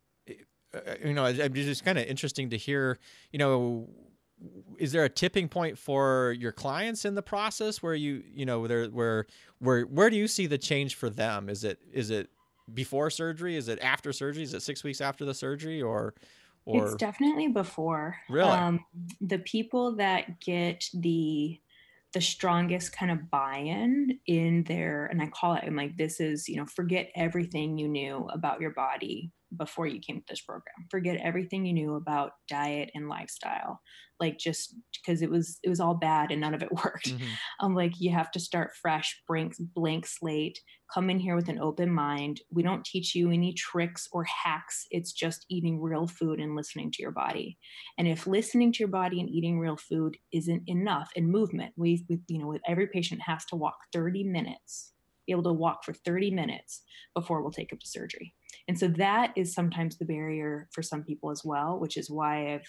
uh, 0.75 0.95
you 1.05 1.13
know, 1.13 1.27
it's 1.27 1.55
just 1.55 1.85
kind 1.85 1.99
of 1.99 2.07
interesting 2.07 2.51
to 2.51 2.57
hear. 2.57 2.99
You 3.31 3.39
know, 3.39 3.89
is 4.79 4.93
there 4.93 5.05
a 5.05 5.09
tipping 5.09 5.49
point 5.49 5.79
for 5.79 6.35
your 6.39 6.53
clients 6.53 7.05
in 7.05 7.15
the 7.15 7.23
process 7.23 7.83
where 7.83 7.95
you 7.95 8.23
you 8.35 8.47
know 8.47 8.61
where 8.61 8.87
where 8.87 9.27
where 9.59 9.83
where 9.83 10.11
do 10.11 10.17
you 10.17 10.29
see 10.29 10.47
the 10.47 10.59
change 10.59 10.95
for 10.95 11.11
them? 11.11 11.49
Is 11.49 11.65
it 11.65 11.79
is 11.93 12.11
it 12.11 12.29
before 12.73 13.11
surgery? 13.11 13.57
Is 13.57 13.69
it 13.69 13.79
after 13.81 14.13
surgery? 14.13 14.43
Is 14.43 14.55
it 14.55 14.63
six 14.63 14.85
weeks 14.85 15.01
after 15.01 15.25
the 15.25 15.35
surgery 15.35 15.83
or? 15.83 16.15
Or... 16.67 16.87
It's 16.87 16.95
definitely 16.95 17.49
before. 17.49 18.17
Really? 18.31 18.49
Um, 18.49 18.83
the 19.21 19.39
people 19.39 19.97
that 19.97 20.41
get 20.41 20.89
the 20.95 21.61
the 22.15 22.21
strongest 22.21 22.97
kind 22.97 23.11
of 23.11 23.29
buy-in 23.29 24.19
in 24.27 24.63
there 24.69 25.07
and 25.07 25.21
i 25.21 25.27
call 25.27 25.55
it 25.55 25.65
i'm 25.67 25.75
like 25.75 25.97
this 25.97 26.21
is 26.21 26.49
you 26.49 26.57
know 26.57 26.65
forget 26.65 27.11
everything 27.17 27.77
you 27.77 27.89
knew 27.89 28.29
about 28.33 28.61
your 28.61 28.71
body 28.71 29.33
before 29.57 29.87
you 29.87 30.01
came 30.01 30.19
to 30.19 30.25
this 30.29 30.41
program. 30.41 30.87
Forget 30.91 31.21
everything 31.23 31.65
you 31.65 31.73
knew 31.73 31.95
about 31.95 32.33
diet 32.49 32.91
and 32.95 33.09
lifestyle. 33.09 33.81
Like 34.21 34.39
just 34.39 34.75
because 34.95 35.23
it 35.23 35.31
was 35.31 35.59
it 35.63 35.69
was 35.69 35.81
all 35.81 35.95
bad 35.95 36.31
and 36.31 36.41
none 36.41 36.55
of 36.55 36.63
it 36.63 36.73
worked. 36.85 37.11
Mm-hmm. 37.11 37.25
I'm 37.61 37.75
like, 37.75 37.95
you 37.99 38.13
have 38.13 38.31
to 38.33 38.41
start 38.41 38.77
fresh, 38.81 39.21
blank, 39.27 39.55
blank 39.75 40.07
slate. 40.07 40.59
Come 40.93 41.11
in 41.11 41.19
here 41.19 41.35
with 41.35 41.49
an 41.49 41.59
open 41.59 41.91
mind. 41.91 42.41
We 42.51 42.63
don't 42.63 42.85
teach 42.85 43.15
you 43.15 43.31
any 43.31 43.53
tricks 43.55 44.07
or 44.13 44.25
hacks. 44.25 44.87
It's 44.91 45.13
just 45.13 45.47
eating 45.51 45.81
real 45.81 46.07
food 46.07 46.39
and 46.39 46.55
listening 46.55 46.93
to 46.93 47.03
your 47.03 47.11
body. 47.11 47.59
And 47.99 48.07
if 48.07 48.27
listening 48.27 48.73
to 48.73 48.79
your 48.79 48.89
body 48.89 49.19
and 49.21 49.29
eating 49.29 49.59
real 49.59 49.77
food 49.77 50.17
isn't 50.33 50.63
enough, 50.67 51.11
and 51.17 51.29
movement, 51.29 51.73
we, 51.77 52.05
we 52.09 52.21
you 52.29 52.39
know, 52.39 52.47
with 52.47 52.63
every 52.69 52.87
patient 52.87 53.23
has 53.27 53.45
to 53.47 53.57
walk 53.57 53.77
30 53.93 54.25
minutes 54.25 54.93
be 55.27 55.33
able 55.33 55.43
to 55.45 55.53
walk 55.53 55.85
for 55.85 55.93
30 55.93 56.31
minutes 56.31 56.83
before 57.15 57.43
we'll 57.43 57.51
take 57.51 57.71
them 57.71 57.79
to 57.79 57.89
surgery. 57.89 58.35
And 58.69 58.79
so 58.79 58.89
that 58.89 59.33
is 59.37 59.55
sometimes 59.55 59.99
the 59.99 60.05
barrier 60.05 60.69
for 60.73 60.83
some 60.83 61.03
people 61.03 61.31
as 61.31 61.43
well, 61.45 61.79
which 61.79 61.97
is 61.97 62.11
why 62.11 62.55
I've 62.55 62.69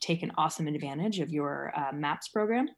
taken 0.00 0.32
awesome 0.36 0.66
advantage 0.66 1.20
of 1.20 1.30
your 1.30 1.72
uh, 1.76 1.92
MAPS 1.92 2.28
program. 2.28 2.68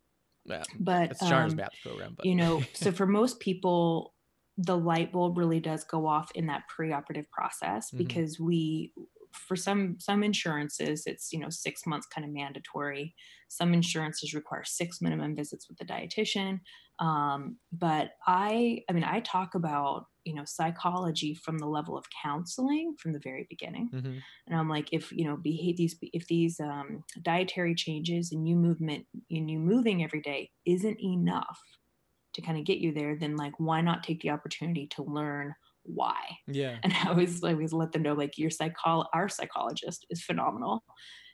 Yeah, 0.45 0.63
but 0.79 1.11
it's 1.13 1.21
Char's 1.21 1.53
um, 1.53 1.57
MAPS 1.57 1.79
program. 1.83 2.15
But. 2.17 2.27
you 2.27 2.35
know, 2.35 2.63
so 2.73 2.93
for 2.93 3.07
most 3.07 3.41
people, 3.41 4.15
the 4.57 4.77
light 4.77 5.13
bulb 5.13 5.37
really 5.37 5.61
does 5.61 5.85
go 5.85 6.07
off 6.07 6.31
in 6.35 6.47
that 6.47 6.63
preoperative 6.79 7.29
process 7.31 7.89
mm-hmm. 7.89 7.99
because 7.99 8.41
we 8.41 8.93
for 9.33 9.57
some 9.57 9.97
some 9.99 10.23
insurances 10.23 11.03
it's 11.07 11.33
you 11.33 11.39
know 11.39 11.51
six 11.51 11.87
months 11.87 12.07
kind 12.07 12.25
of 12.25 12.33
mandatory 12.33 13.15
some 13.49 13.75
insurances 13.75 14.33
require 14.33 14.65
six 14.65 15.03
minimum 15.03 15.37
visits 15.37 15.69
with 15.69 15.77
the 15.79 15.85
dietitian 15.85 16.61
um, 17.01 17.57
but 17.71 18.11
i 18.27 18.81
i 18.89 18.93
mean 18.93 19.05
i 19.05 19.21
talk 19.21 19.55
about 19.55 20.07
you 20.27 20.35
know 20.35 20.45
psychology 20.45 21.35
from 21.35 21.59
the 21.59 21.67
level 21.67 21.97
of 21.97 22.05
counseling 22.23 22.95
from 22.99 23.13
the 23.13 23.21
very 23.21 23.47
beginning 23.49 23.89
mm-hmm. 23.95 24.19
and 24.47 24.57
i'm 24.59 24.69
like 24.69 24.89
if 24.93 25.11
you 25.13 25.25
know 25.25 25.37
behave 25.37 25.77
these 25.77 25.97
if 26.03 26.27
these 26.27 26.61
um, 26.61 27.03
dietary 27.23 27.75
changes 27.75 28.33
and 28.33 28.47
you 28.47 28.57
movement 28.57 29.07
and 29.31 29.51
you 29.51 29.59
moving 29.59 30.03
every 30.03 30.21
day 30.21 30.51
isn't 30.67 31.01
enough 31.01 31.61
to 32.35 32.43
kind 32.43 32.59
of 32.59 32.65
get 32.65 32.79
you 32.79 32.93
there 32.93 33.17
then 33.17 33.37
like 33.37 33.55
why 33.59 33.81
not 33.81 34.03
take 34.03 34.21
the 34.21 34.31
opportunity 34.31 34.87
to 34.89 35.03
learn 35.03 35.55
why. 35.87 36.39
Yeah. 36.47 36.77
And 36.83 36.93
I 36.93 37.09
always 37.09 37.43
I 37.43 37.53
always 37.53 37.73
let 37.73 37.93
them 37.93 38.03
know 38.03 38.15
like 38.15 38.39
your 38.39 38.51
psychol 38.51 39.07
our 39.15 39.29
psychologist 39.29 40.07
is 40.11 40.23
phenomenal. 40.23 40.85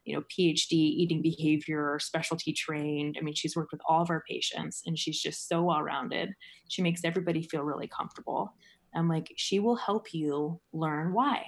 You 0.05 0.17
know, 0.17 0.23
PhD, 0.23 0.73
eating 0.73 1.23
behavior, 1.23 1.99
specialty 2.01 2.53
trained. 2.53 3.17
I 3.19 3.23
mean, 3.23 3.35
she's 3.35 3.55
worked 3.55 3.71
with 3.71 3.81
all 3.89 4.03
of 4.03 4.11
our 4.11 4.25
patients 4.29 4.83
and 4.85 4.99
she's 4.99 5.21
just 5.21 5.49
so 5.49 5.63
well 5.63 5.81
rounded. 5.81 6.31
She 6.69 6.83
makes 6.83 7.05
everybody 7.05 7.43
feel 7.43 7.63
really 7.63 7.87
comfortable. 7.87 8.53
I'm 8.95 9.09
like, 9.09 9.33
she 9.37 9.59
will 9.59 9.77
help 9.77 10.13
you 10.15 10.61
learn 10.73 11.13
why. 11.13 11.47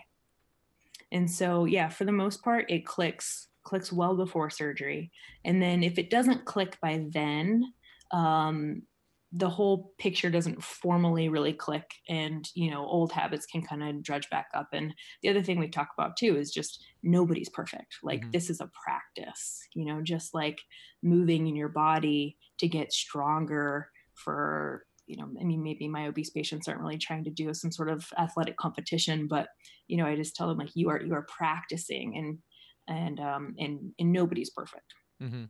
And 1.13 1.31
so, 1.31 1.65
yeah, 1.65 1.89
for 1.89 2.05
the 2.05 2.13
most 2.13 2.43
part, 2.43 2.71
it 2.71 2.87
clicks 2.87 3.49
clicks 3.65 3.91
well 3.91 4.15
before 4.15 4.51
surgery. 4.51 5.11
And 5.45 5.61
then 5.61 5.83
if 5.83 5.99
it 5.99 6.11
doesn't 6.11 6.45
click 6.45 6.77
by 6.83 7.07
then, 7.11 7.73
um, 8.11 8.83
the 9.37 9.51
whole 9.51 9.93
picture 9.99 10.31
doesn't 10.31 10.63
formally 10.63 11.29
really 11.29 11.53
click 11.53 11.91
and 12.09 12.49
you 12.55 12.71
know 12.71 12.87
old 12.87 13.11
habits 13.11 13.47
can 13.47 13.63
kind 13.63 13.83
of 13.83 14.03
drudge 14.03 14.31
back 14.31 14.47
up 14.55 14.69
and 14.73 14.95
the 15.23 15.29
other 15.29 15.43
thing 15.43 15.59
we 15.59 15.67
talk 15.67 15.89
about 15.99 16.17
too 16.17 16.37
is 16.37 16.53
just 16.53 16.85
nobody's 17.03 17.49
perfect 17.49 17.97
like 18.05 18.21
mm-hmm. 18.21 18.31
this 18.31 18.49
is 18.49 18.61
a 18.61 18.71
practice 18.85 19.61
you 19.75 19.85
know 19.85 20.01
just 20.01 20.35
like 20.35 20.61
moving 21.03 21.49
in 21.49 21.57
your 21.57 21.69
body 21.69 22.37
to 22.59 22.69
get 22.69 22.93
stronger 22.93 23.89
for 24.15 24.87
you 25.07 25.17
know 25.17 25.29
i 25.41 25.45
mean 25.45 25.63
maybe 25.63 25.89
my 25.89 26.07
obese 26.07 26.31
patients 26.31 26.69
aren't 26.69 26.81
really 26.81 26.99
trying 26.99 27.25
to 27.25 27.31
do 27.31 27.53
some 27.55 27.71
sort 27.71 27.91
of 27.91 28.07
athletic 28.19 28.57
competition 28.57 29.27
but 29.27 29.49
you 29.87 29.97
know 29.97 30.07
i 30.07 30.17
just 30.17 30.35
tell 30.35 30.49
them 30.49 30.59
like 30.59 30.75
you 30.75 30.89
are 30.89 31.01
you 31.01 31.15
are 31.15 31.27
practicing 31.29 32.17
and 32.17 32.39
and 32.89 33.21
um 33.21 33.55
and 33.59 33.93
and 33.99 34.13
nobody's 34.13 34.51
perfect 34.51 34.95
mm-hmm. 35.23 35.45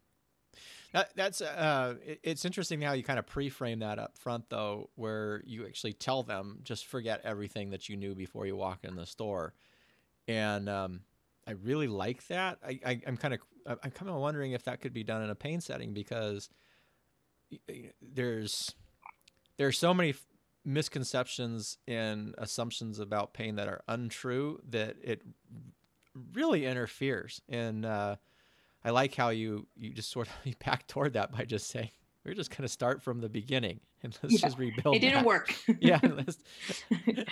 That, 0.92 1.11
that's 1.16 1.40
uh, 1.40 1.96
it's 2.23 2.44
interesting 2.44 2.80
how 2.80 2.92
you 2.92 3.02
kind 3.02 3.18
of 3.18 3.26
pre-frame 3.26 3.80
that 3.80 3.99
up 3.99 4.16
front, 4.16 4.44
though, 4.49 4.90
where 4.94 5.42
you 5.44 5.66
actually 5.66 5.92
tell 5.92 6.23
them 6.23 6.61
just 6.62 6.87
forget 6.87 7.20
everything 7.25 7.70
that 7.70 7.88
you 7.88 7.96
knew 7.96 8.14
before 8.14 8.46
you 8.46 8.54
walk 8.54 8.84
in 8.84 8.94
the 8.94 9.04
store, 9.04 9.54
and 10.28 10.68
um, 10.68 11.00
I 11.49 11.52
really 11.52 11.88
like 11.88 12.25
that. 12.28 12.58
I, 12.64 12.78
I 12.87 13.00
am 13.08 13.16
kind 13.16 13.34
of 13.34 13.40
I'm 13.66 13.90
kind 13.90 14.08
of 14.08 14.16
wondering 14.16 14.52
if 14.52 14.64
that 14.64 14.80
could 14.80 14.92
be 14.92 15.02
done 15.02 15.23
in 15.23 15.30
a 15.30 15.34
pain 15.34 15.61
setting 15.61 15.94
because 15.94 16.49
there's 18.00 18.75
there's 19.56 19.78
so 19.78 19.94
many 19.94 20.14
misconceptions 20.64 21.78
and 21.87 22.34
assumptions 22.38 22.99
about 22.99 23.34
pain 23.34 23.56
that 23.56 23.68
are 23.68 23.82
untrue 23.87 24.61
that 24.70 24.96
it 25.02 25.23
really 26.32 26.66
interferes. 26.66 27.40
And 27.49 27.84
Uh, 27.84 28.16
I 28.84 28.90
like 28.90 29.14
how 29.14 29.30
you 29.30 29.66
you 29.76 29.92
just 29.92 30.11
sort 30.11 30.28
of 30.28 30.34
you 30.44 30.54
back 30.64 30.87
toward 30.87 31.14
that 31.14 31.32
by 31.32 31.44
just 31.44 31.68
saying 31.68 31.90
we're 32.25 32.35
just 32.35 32.50
going 32.50 32.62
to 32.62 32.69
start 32.69 33.02
from 33.02 33.21
the 33.21 33.28
beginning 33.28 33.81
and 34.02 34.16
let's 34.23 34.35
yeah, 34.35 34.40
just 34.40 34.59
rebuild. 34.59 34.97
It 34.97 35.00
didn't 35.00 35.19
that. 35.21 35.26
work. 35.26 35.54
yeah, 35.81 36.00
it 36.90 37.28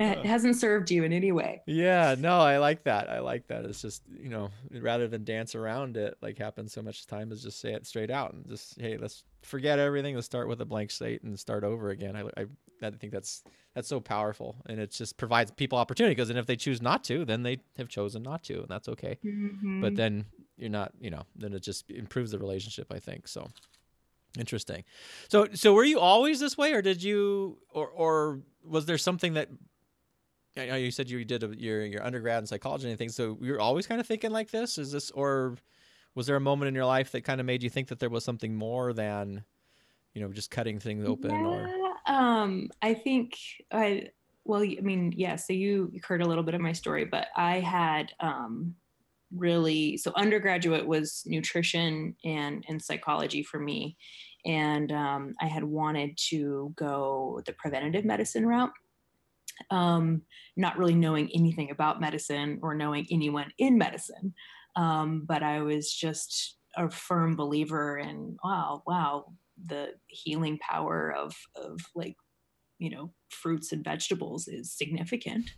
uh, 0.00 0.22
hasn't 0.22 0.56
served 0.56 0.90
you 0.90 1.04
in 1.04 1.12
any 1.12 1.32
way. 1.32 1.62
Yeah, 1.66 2.14
no, 2.18 2.40
I 2.40 2.58
like 2.58 2.84
that. 2.84 3.10
I 3.10 3.20
like 3.20 3.46
that. 3.48 3.64
It's 3.64 3.82
just 3.82 4.02
you 4.08 4.30
know 4.30 4.50
rather 4.70 5.08
than 5.08 5.24
dance 5.24 5.54
around 5.54 5.96
it 5.96 6.16
like 6.22 6.38
happens 6.38 6.72
so 6.72 6.82
much 6.82 7.06
time 7.06 7.32
is 7.32 7.42
just 7.42 7.60
say 7.60 7.72
it 7.72 7.86
straight 7.86 8.10
out 8.10 8.32
and 8.32 8.46
just 8.46 8.80
hey 8.80 8.96
let's 8.96 9.24
forget 9.42 9.78
everything. 9.78 10.14
Let's 10.14 10.26
start 10.26 10.48
with 10.48 10.60
a 10.60 10.64
blank 10.66 10.90
slate 10.90 11.22
and 11.22 11.38
start 11.38 11.64
over 11.64 11.90
again. 11.90 12.16
I 12.16 12.22
I, 12.40 12.46
I 12.82 12.90
think 12.90 13.12
that's 13.12 13.42
that's 13.74 13.88
so 13.88 13.98
powerful 13.98 14.56
and 14.66 14.78
it 14.78 14.92
just 14.92 15.16
provides 15.16 15.50
people 15.50 15.78
opportunity 15.78 16.14
because 16.14 16.28
then 16.28 16.36
if 16.36 16.46
they 16.46 16.56
choose 16.56 16.80
not 16.80 17.02
to 17.04 17.24
then 17.24 17.42
they 17.42 17.58
have 17.76 17.88
chosen 17.88 18.22
not 18.22 18.44
to 18.44 18.60
and 18.60 18.68
that's 18.68 18.88
okay. 18.88 19.18
Mm-hmm. 19.24 19.80
But 19.80 19.96
then 19.96 20.26
you're 20.56 20.70
not 20.70 20.92
you 21.00 21.10
know 21.10 21.22
then 21.36 21.52
it 21.52 21.60
just 21.60 21.90
improves 21.90 22.30
the 22.30 22.38
relationship 22.38 22.86
i 22.92 22.98
think 22.98 23.26
so 23.26 23.48
interesting. 24.38 24.84
So 25.28 25.48
so 25.54 25.74
were 25.74 25.84
you 25.84 26.00
always 26.00 26.40
this 26.40 26.56
way 26.56 26.72
or 26.72 26.82
did 26.82 27.02
you 27.02 27.58
or 27.70 27.88
or 27.88 28.40
was 28.64 28.86
there 28.86 28.98
something 28.98 29.34
that 29.34 29.48
I 30.56 30.66
know 30.66 30.76
you 30.76 30.90
said 30.90 31.10
you 31.10 31.24
did 31.24 31.42
a, 31.42 31.54
your 31.56 31.84
your 31.84 32.04
undergrad 32.04 32.40
in 32.40 32.46
psychology 32.46 32.84
and 32.84 32.90
anything 32.90 33.08
so 33.10 33.38
you 33.40 33.52
were 33.52 33.60
always 33.60 33.86
kind 33.86 34.00
of 34.00 34.06
thinking 34.06 34.30
like 34.30 34.50
this? 34.50 34.78
Is 34.78 34.92
this 34.92 35.10
or 35.10 35.56
was 36.14 36.26
there 36.26 36.36
a 36.36 36.40
moment 36.40 36.68
in 36.68 36.74
your 36.74 36.84
life 36.84 37.12
that 37.12 37.22
kind 37.22 37.40
of 37.40 37.46
made 37.46 37.62
you 37.62 37.70
think 37.70 37.88
that 37.88 37.98
there 37.98 38.10
was 38.10 38.24
something 38.24 38.54
more 38.54 38.92
than 38.92 39.44
you 40.14 40.22
know 40.22 40.32
just 40.32 40.50
cutting 40.50 40.78
things 40.78 41.04
open 41.04 41.30
yeah, 41.30 41.44
or 41.44 41.68
um 42.06 42.70
i 42.82 42.94
think 42.94 43.36
i 43.72 44.08
well 44.44 44.62
i 44.62 44.78
mean 44.80 45.12
yeah 45.16 45.36
so 45.36 45.52
you 45.52 45.92
heard 46.06 46.22
a 46.22 46.26
little 46.26 46.44
bit 46.44 46.54
of 46.54 46.60
my 46.60 46.72
story 46.72 47.04
but 47.04 47.28
i 47.36 47.60
had 47.60 48.12
um 48.20 48.74
really 49.34 49.96
so 49.96 50.12
undergraduate 50.16 50.86
was 50.86 51.22
nutrition 51.26 52.14
and 52.24 52.64
and 52.68 52.82
psychology 52.82 53.42
for 53.42 53.58
me. 53.58 53.96
And 54.46 54.92
um, 54.92 55.34
i 55.40 55.46
had 55.46 55.64
wanted 55.64 56.18
to 56.30 56.72
go 56.76 57.40
the 57.46 57.52
preventative 57.54 58.04
medicine 58.04 58.46
route 58.46 58.72
um, 59.70 60.22
not 60.56 60.78
really 60.78 60.94
knowing 60.94 61.30
anything 61.34 61.70
about 61.70 62.00
medicine 62.00 62.58
or 62.62 62.74
knowing 62.74 63.06
anyone 63.10 63.52
in 63.58 63.78
medicine. 63.78 64.34
Um, 64.76 65.24
but 65.26 65.42
i 65.42 65.60
was 65.60 65.92
just 65.92 66.56
a 66.76 66.90
firm 66.90 67.36
believer 67.36 67.98
in 67.98 68.36
wow 68.42 68.82
wow 68.86 69.26
the 69.66 69.90
healing 70.08 70.58
power 70.58 71.14
of 71.16 71.36
of 71.54 71.78
like 71.94 72.16
you 72.78 72.90
know 72.90 73.12
fruits 73.30 73.72
and 73.72 73.84
vegetables 73.84 74.48
is 74.48 74.72
significant. 74.76 75.50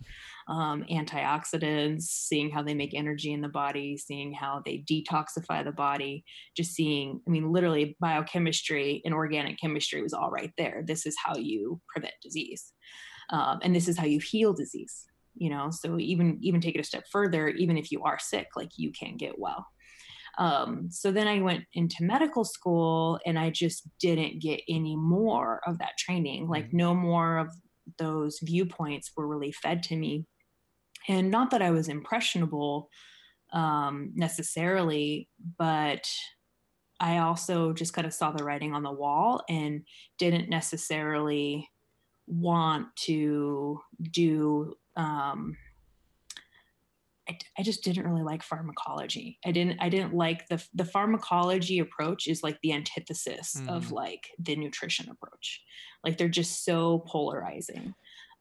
Um, 0.47 0.85
antioxidants 0.89 2.03
seeing 2.03 2.49
how 2.49 2.63
they 2.63 2.73
make 2.73 2.93
energy 2.93 3.33
in 3.33 3.41
the 3.41 3.49
body 3.49 3.97
seeing 3.97 4.33
how 4.33 4.61
they 4.65 4.83
detoxify 4.89 5.63
the 5.63 5.73
body 5.73 6.23
just 6.55 6.73
seeing 6.73 7.19
i 7.27 7.29
mean 7.29 7.51
literally 7.51 7.97
biochemistry 7.99 9.01
and 9.03 9.13
organic 9.13 9.59
chemistry 9.59 10.01
was 10.01 10.13
all 10.13 10.31
right 10.31 10.53
there. 10.57 10.83
This 10.85 11.05
is 11.05 11.15
how 11.23 11.35
you 11.37 11.81
prevent 11.93 12.13
disease. 12.21 12.71
Um, 13.29 13.59
and 13.61 13.75
this 13.75 13.89
is 13.89 13.97
how 13.97 14.05
you 14.05 14.19
heal 14.19 14.53
disease 14.53 15.05
you 15.39 15.49
know? 15.49 15.69
So 15.69 15.99
even 15.99 16.39
even 16.41 16.61
take 16.61 16.75
it 16.75 16.81
a 16.81 16.83
step 16.83 17.05
further 17.11 17.49
even 17.49 17.77
if 17.77 17.91
you 17.91 18.03
are 18.03 18.19
sick 18.19 18.47
like 18.55 18.71
you 18.77 18.91
can 18.91 19.17
get 19.17 19.37
well 19.37 19.65
um, 20.37 20.89
so 20.91 21.11
then 21.11 21.27
I 21.27 21.41
went 21.41 21.63
into 21.73 21.97
medical 22.01 22.45
school 22.45 23.19
and 23.25 23.39
I 23.39 23.49
just 23.49 23.87
didn't 23.99 24.41
get 24.41 24.61
any 24.69 24.95
more 24.95 25.61
of 25.65 25.79
that 25.79 25.97
training. 25.97 26.47
Like, 26.47 26.67
mm-hmm. 26.67 26.77
no 26.77 26.93
more 26.93 27.37
of 27.37 27.49
those 27.97 28.39
viewpoints 28.43 29.11
were 29.15 29.27
really 29.27 29.51
fed 29.51 29.81
to 29.83 29.95
me. 29.95 30.25
And 31.07 31.31
not 31.31 31.51
that 31.51 31.61
I 31.61 31.71
was 31.71 31.87
impressionable 31.87 32.89
um, 33.53 34.11
necessarily, 34.15 35.29
but 35.57 36.07
I 36.99 37.19
also 37.19 37.73
just 37.73 37.93
kind 37.93 38.05
of 38.05 38.13
saw 38.13 38.31
the 38.31 38.43
writing 38.43 38.73
on 38.73 38.83
the 38.83 38.91
wall 38.91 39.43
and 39.49 39.83
didn't 40.17 40.49
necessarily 40.49 41.69
want 42.27 42.87
to 42.95 43.79
do 44.11 44.73
um, 44.95 45.55
I, 47.29 47.37
I, 47.57 47.63
just 47.63 47.83
didn't 47.83 48.07
really 48.07 48.23
like 48.23 48.43
pharmacology. 48.43 49.39
I 49.45 49.51
didn't 49.51 49.79
I 49.79 49.89
didn't 49.89 50.13
like 50.13 50.47
the 50.47 50.63
the 50.73 50.85
pharmacology 50.85 51.79
approach 51.79 52.27
is 52.27 52.43
like 52.43 52.59
the 52.61 52.73
antithesis 52.73 53.55
mm. 53.57 53.69
of 53.69 53.91
like 53.91 54.29
the 54.39 54.55
nutrition 54.55 55.09
approach. 55.09 55.61
Like 56.03 56.17
they're 56.17 56.29
just 56.29 56.63
so 56.63 56.99
polarizing. 57.07 57.93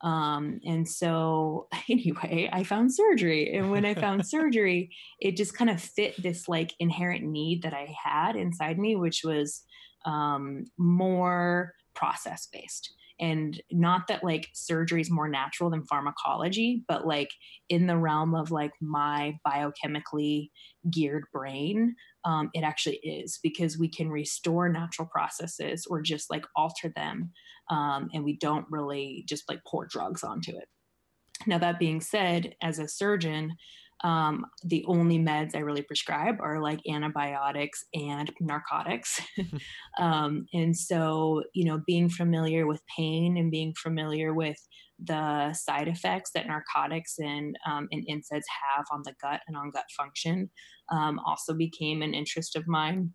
Um, 0.03 0.61
and 0.65 0.87
so, 0.87 1.69
anyway, 1.89 2.51
I 2.53 2.65
found 2.65 2.95
surgery. 2.95 3.55
And 3.55 3.71
when 3.71 3.85
I 3.85 3.95
found 3.95 4.27
surgery, 4.29 4.95
it 5.21 5.37
just 5.37 5.57
kind 5.57 5.71
of 5.71 5.81
fit 5.81 6.21
this 6.23 6.49
like 6.49 6.75
inherent 6.79 7.25
need 7.25 7.63
that 7.63 7.75
I 7.75 7.95
had 8.03 8.37
inside 8.37 8.79
me, 8.79 8.97
which 8.97 9.23
was 9.25 9.63
um, 10.05 10.67
more 10.79 11.75
process 11.95 12.47
based 12.53 12.93
and 13.19 13.63
not 13.71 14.07
that 14.09 14.25
like 14.25 14.49
surgery 14.53 15.01
is 15.01 15.11
more 15.11 15.29
natural 15.29 15.71
than 15.71 15.85
pharmacology 15.85 16.85
but 16.89 17.07
like 17.07 17.31
in 17.69 17.87
the 17.87 17.97
realm 17.97 18.35
of 18.35 18.51
like 18.51 18.73
my 18.81 19.37
biochemically 19.47 20.51
geared 20.91 21.25
brain 21.33 21.95
um, 22.25 22.51
it 22.55 22.63
actually 22.63 22.97
is 22.97 23.39
because 23.43 23.79
we 23.79 23.89
can 23.89 24.11
restore 24.11 24.69
natural 24.69 25.09
processes 25.09 25.87
or 25.89 26.03
just 26.03 26.31
like 26.31 26.45
alter 26.57 26.93
them 26.97 27.33
um, 27.71 28.09
and 28.13 28.25
we 28.25 28.37
don't 28.37 28.67
really 28.71 29.25
just 29.29 29.49
like 29.49 29.61
pour 29.67 29.87
drugs 29.87 30.23
onto 30.23 30.53
it. 30.57 30.69
Now 31.47 31.59
that 31.59 31.79
being 31.79 32.01
said 32.01 32.55
as 32.63 32.79
a 32.79 32.89
surgeon 32.89 33.57
um, 34.05 34.45
the 34.65 34.85
only 34.87 35.19
meds 35.19 35.55
I 35.55 35.61
really 35.61 35.83
prescribe 35.83 36.37
are 36.41 36.61
like 36.61 36.81
antibiotics 36.89 37.85
and 37.95 38.31
narcotics. 38.41 39.21
um, 40.01 40.47
and 40.53 40.77
so, 40.77 41.43
you 41.55 41.65
know, 41.65 41.81
being 41.87 42.09
familiar 42.09 42.67
with 42.67 42.81
pain 42.97 43.37
and 43.37 43.51
being 43.51 43.75
familiar 43.81 44.35
with 44.35 44.57
the 45.03 45.53
side 45.53 45.89
effects 45.89 46.31
that 46.35 46.47
narcotics 46.47 47.17
and, 47.19 47.57
um, 47.67 47.87
and 47.93 48.07
NSAIDs 48.09 48.45
have 48.77 48.87
on 48.91 49.03
the 49.05 49.15
gut 49.21 49.41
and 49.47 49.57
on 49.57 49.71
gut 49.71 49.85
function 49.97 50.51
um, 50.91 51.21
also 51.27 51.55
became 51.55 52.03
an 52.03 52.15
interest 52.15 52.57
of 52.57 52.67
mine. 52.67 53.13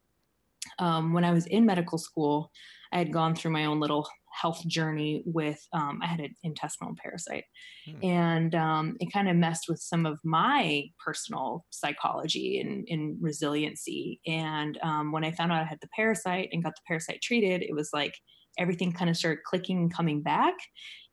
Um, 0.77 1.13
when 1.13 1.23
I 1.23 1.31
was 1.31 1.47
in 1.47 1.65
medical 1.65 1.97
school, 1.97 2.51
I 2.91 3.00
had 3.00 3.13
gone 3.13 3.35
through 3.35 3.51
my 3.51 3.65
own 3.65 3.79
little 3.79 4.07
health 4.31 4.65
journey 4.67 5.23
with 5.25 5.59
um, 5.73 6.00
I 6.01 6.07
had 6.07 6.19
an 6.19 6.35
intestinal 6.43 6.93
parasite, 7.01 7.45
hmm. 7.85 8.03
and 8.03 8.55
um, 8.55 8.97
it 9.00 9.11
kind 9.11 9.29
of 9.29 9.35
messed 9.35 9.65
with 9.67 9.79
some 9.79 10.05
of 10.05 10.19
my 10.23 10.85
personal 11.03 11.65
psychology 11.69 12.59
and, 12.59 12.85
and 12.89 13.17
resiliency. 13.21 14.19
And 14.25 14.77
um, 14.83 15.11
when 15.11 15.23
I 15.23 15.31
found 15.31 15.51
out 15.51 15.61
I 15.61 15.65
had 15.65 15.81
the 15.81 15.89
parasite 15.95 16.50
and 16.51 16.63
got 16.63 16.75
the 16.75 16.81
parasite 16.88 17.21
treated, 17.21 17.61
it 17.61 17.73
was 17.75 17.89
like 17.93 18.13
everything 18.57 18.91
kind 18.91 19.09
of 19.09 19.17
started 19.17 19.43
clicking 19.45 19.77
and 19.77 19.93
coming 19.93 20.21
back. 20.21 20.53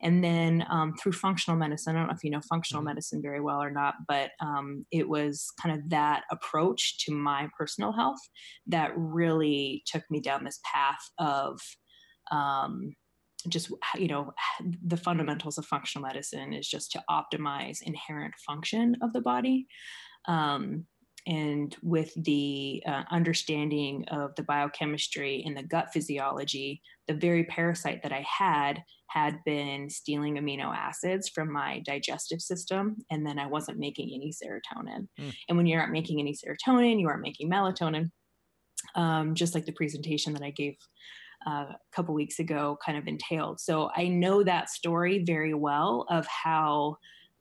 And 0.01 0.23
then 0.23 0.65
um, 0.69 0.93
through 1.01 1.13
functional 1.13 1.57
medicine, 1.57 1.95
I 1.95 1.99
don't 1.99 2.07
know 2.07 2.13
if 2.13 2.23
you 2.23 2.31
know 2.31 2.41
functional 2.41 2.81
mm-hmm. 2.81 2.89
medicine 2.89 3.21
very 3.21 3.41
well 3.41 3.61
or 3.61 3.71
not, 3.71 3.95
but 4.07 4.31
um, 4.41 4.85
it 4.91 5.07
was 5.07 5.47
kind 5.61 5.77
of 5.77 5.89
that 5.89 6.23
approach 6.31 6.99
to 7.05 7.13
my 7.13 7.47
personal 7.57 7.91
health 7.91 8.19
that 8.67 8.91
really 8.95 9.83
took 9.85 10.03
me 10.09 10.19
down 10.21 10.43
this 10.43 10.59
path 10.73 10.99
of 11.17 11.59
um, 12.31 12.93
just 13.47 13.71
you 13.95 14.07
know 14.07 14.33
the 14.85 14.97
fundamentals 14.97 15.57
of 15.57 15.65
functional 15.65 16.05
medicine 16.05 16.53
is 16.53 16.67
just 16.67 16.91
to 16.91 17.03
optimize 17.09 17.81
inherent 17.81 18.33
function 18.45 18.95
of 19.01 19.13
the 19.13 19.21
body 19.21 19.67
um, 20.27 20.85
and 21.27 21.75
with 21.81 22.13
the 22.23 22.83
uh, 22.85 23.03
understanding 23.11 24.05
of 24.09 24.35
the 24.35 24.43
biochemistry 24.43 25.43
and 25.45 25.55
the 25.55 25.63
gut 25.63 25.87
physiology 25.93 26.81
the 27.07 27.13
very 27.13 27.45
parasite 27.45 28.03
that 28.03 28.11
i 28.11 28.25
had 28.27 28.83
had 29.07 29.37
been 29.45 29.89
stealing 29.89 30.35
amino 30.35 30.75
acids 30.75 31.29
from 31.29 31.51
my 31.51 31.81
digestive 31.85 32.41
system 32.41 32.97
and 33.09 33.25
then 33.25 33.39
i 33.39 33.47
wasn't 33.47 33.77
making 33.79 34.11
any 34.13 34.33
serotonin 34.33 35.07
mm. 35.17 35.33
and 35.47 35.57
when 35.57 35.65
you 35.65 35.77
aren't 35.77 35.93
making 35.93 36.19
any 36.19 36.33
serotonin 36.33 36.99
you 36.99 37.07
aren't 37.07 37.21
making 37.21 37.49
melatonin 37.49 38.09
um, 38.95 39.35
just 39.35 39.55
like 39.55 39.65
the 39.65 39.71
presentation 39.73 40.33
that 40.33 40.43
i 40.43 40.51
gave 40.51 40.75
a 41.45 41.75
couple 41.91 42.13
weeks 42.13 42.39
ago 42.39 42.77
kind 42.85 42.97
of 42.97 43.07
entailed. 43.07 43.59
So 43.59 43.89
I 43.95 44.07
know 44.07 44.43
that 44.43 44.69
story 44.69 45.23
very 45.23 45.53
well 45.53 46.05
of 46.09 46.27
how 46.27 46.97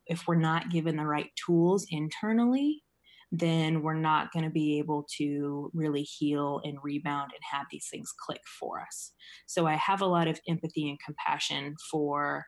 if 0.07 0.27
we're 0.27 0.37
not 0.37 0.71
given 0.71 0.97
the 0.97 1.07
right 1.07 1.31
tools 1.47 1.87
internally, 1.91 2.83
then 3.31 3.83
we're 3.83 3.95
not 3.95 4.33
going 4.33 4.45
to 4.45 4.51
be 4.51 4.79
able 4.79 5.07
to 5.19 5.71
really 5.75 6.03
heal 6.03 6.63
and 6.65 6.79
rebound 6.83 7.33
and 7.35 7.43
have 7.53 7.67
these 7.71 7.89
things 7.91 8.13
click 8.19 8.41
for 8.59 8.81
us. 8.81 9.13
So 9.47 9.67
I 9.67 9.75
have 9.75 10.01
a 10.01 10.07
lot 10.07 10.29
of 10.29 10.41
empathy 10.49 10.89
and 10.89 10.99
compassion 11.05 11.77
for 11.91 12.47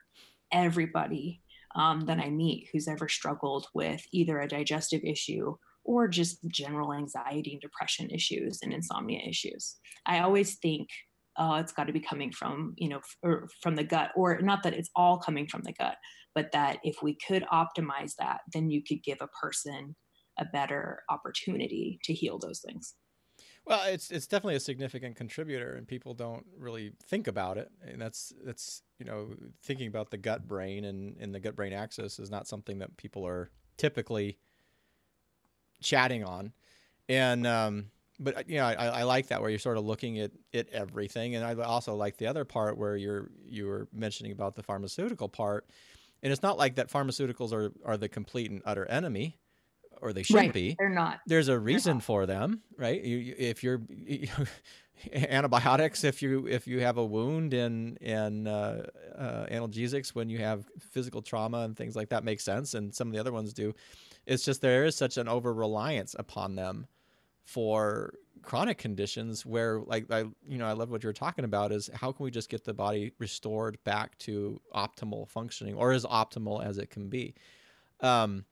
everybody 0.51 1.41
um, 1.75 2.01
that 2.07 2.19
I 2.19 2.29
meet 2.29 2.69
who's 2.71 2.87
ever 2.87 3.07
struggled 3.07 3.67
with 3.73 4.03
either 4.11 4.39
a 4.39 4.47
digestive 4.47 5.01
issue 5.03 5.55
or 5.83 6.07
just 6.07 6.37
general 6.47 6.93
anxiety 6.93 7.53
and 7.53 7.61
depression 7.61 8.09
issues 8.09 8.59
and 8.61 8.73
insomnia 8.73 9.21
issues. 9.27 9.77
I 10.05 10.19
always 10.19 10.55
think 10.55 10.89
oh, 11.41 11.55
it's 11.55 11.71
got 11.71 11.87
to 11.87 11.93
be 11.93 11.99
coming 11.99 12.31
from, 12.31 12.73
you 12.77 12.87
know, 12.87 12.99
f- 13.25 13.49
from 13.61 13.75
the 13.75 13.83
gut, 13.83 14.11
or 14.15 14.39
not 14.41 14.61
that 14.63 14.73
it's 14.73 14.91
all 14.95 15.17
coming 15.17 15.47
from 15.47 15.63
the 15.63 15.73
gut, 15.73 15.95
but 16.35 16.51
that 16.53 16.77
if 16.83 16.97
we 17.01 17.17
could 17.27 17.43
optimize 17.51 18.13
that, 18.19 18.41
then 18.53 18.69
you 18.69 18.83
could 18.87 19.03
give 19.03 19.17
a 19.21 19.27
person 19.27 19.95
a 20.39 20.45
better 20.45 21.01
opportunity 21.09 21.99
to 22.03 22.13
heal 22.13 22.37
those 22.37 22.61
things. 22.65 22.93
Well, 23.65 23.83
it's 23.85 24.11
it's 24.11 24.27
definitely 24.27 24.55
a 24.55 24.59
significant 24.61 25.15
contributor, 25.15 25.73
and 25.75 25.87
people 25.87 26.13
don't 26.13 26.45
really 26.57 26.93
think 27.07 27.27
about 27.27 27.57
it. 27.57 27.71
And 27.83 27.99
that's 27.99 28.33
that's 28.43 28.83
you 28.99 29.05
know 29.05 29.29
thinking 29.63 29.87
about 29.87 30.11
the 30.11 30.17
gut 30.17 30.47
brain 30.47 30.85
and 30.85 31.17
and 31.19 31.33
the 31.33 31.39
gut 31.39 31.55
brain 31.55 31.73
axis 31.73 32.19
is 32.19 32.29
not 32.29 32.47
something 32.47 32.79
that 32.79 32.97
people 32.97 33.25
are 33.25 33.49
typically 33.77 34.37
chatting 35.81 36.23
on. 36.23 36.53
And 37.09 37.45
um, 37.47 37.91
but 38.21 38.37
uh, 38.37 38.43
you 38.47 38.57
know, 38.57 38.65
I, 38.65 38.73
I 38.87 39.03
like 39.03 39.27
that 39.27 39.41
where 39.41 39.49
you're 39.49 39.59
sort 39.59 39.77
of 39.77 39.85
looking 39.85 40.19
at, 40.19 40.31
at 40.53 40.69
everything, 40.69 41.35
and 41.35 41.43
I 41.43 41.53
also 41.63 41.95
like 41.95 42.17
the 42.17 42.27
other 42.27 42.45
part 42.45 42.77
where 42.77 42.95
you're 42.95 43.31
you 43.45 43.65
were 43.65 43.87
mentioning 43.91 44.31
about 44.31 44.55
the 44.55 44.63
pharmaceutical 44.63 45.27
part, 45.27 45.67
and 46.21 46.31
it's 46.31 46.43
not 46.43 46.57
like 46.57 46.75
that 46.75 46.89
pharmaceuticals 46.89 47.51
are 47.51 47.71
are 47.83 47.97
the 47.97 48.07
complete 48.07 48.51
and 48.51 48.61
utter 48.65 48.85
enemy, 48.85 49.37
or 50.01 50.13
they 50.13 50.23
should 50.23 50.35
right. 50.35 50.53
be. 50.53 50.75
They're 50.77 50.89
not. 50.89 51.19
There's 51.25 51.47
a 51.47 51.59
reason 51.59 51.99
for 51.99 52.25
them, 52.25 52.61
right? 52.77 53.03
You, 53.03 53.35
if 53.37 53.63
you're 53.63 53.81
you 53.89 54.27
antibiotics, 55.13 56.03
if 56.03 56.21
you 56.21 56.47
if 56.47 56.67
you 56.67 56.81
have 56.81 56.97
a 56.97 57.05
wound, 57.05 57.53
and 57.53 57.97
and 58.01 58.47
uh, 58.47 58.83
uh, 59.17 59.45
analgesics 59.47 60.09
when 60.09 60.29
you 60.29 60.37
have 60.37 60.65
physical 60.79 61.21
trauma 61.21 61.61
and 61.61 61.75
things 61.75 61.95
like 61.95 62.09
that 62.09 62.23
makes 62.23 62.43
sense, 62.43 62.75
and 62.75 62.93
some 62.93 63.07
of 63.07 63.13
the 63.13 63.19
other 63.19 63.31
ones 63.31 63.53
do. 63.53 63.73
It's 64.27 64.45
just 64.45 64.61
there 64.61 64.85
is 64.85 64.95
such 64.95 65.17
an 65.17 65.27
over 65.27 65.51
reliance 65.51 66.15
upon 66.17 66.55
them 66.55 66.85
for 67.51 68.13
chronic 68.41 68.77
conditions 68.77 69.45
where 69.45 69.81
like 69.81 70.09
I 70.09 70.19
you 70.47 70.57
know 70.57 70.65
I 70.65 70.71
love 70.71 70.89
what 70.89 71.03
you're 71.03 71.13
talking 71.13 71.45
about 71.45 71.71
is 71.71 71.89
how 71.93 72.11
can 72.11 72.23
we 72.23 72.31
just 72.31 72.49
get 72.49 72.63
the 72.63 72.73
body 72.73 73.11
restored 73.19 73.77
back 73.83 74.17
to 74.19 74.59
optimal 74.73 75.27
functioning 75.27 75.75
or 75.75 75.91
as 75.91 76.05
optimal 76.05 76.65
as 76.65 76.77
it 76.77 76.89
can 76.89 77.09
be? 77.09 77.35
Um 77.99 78.45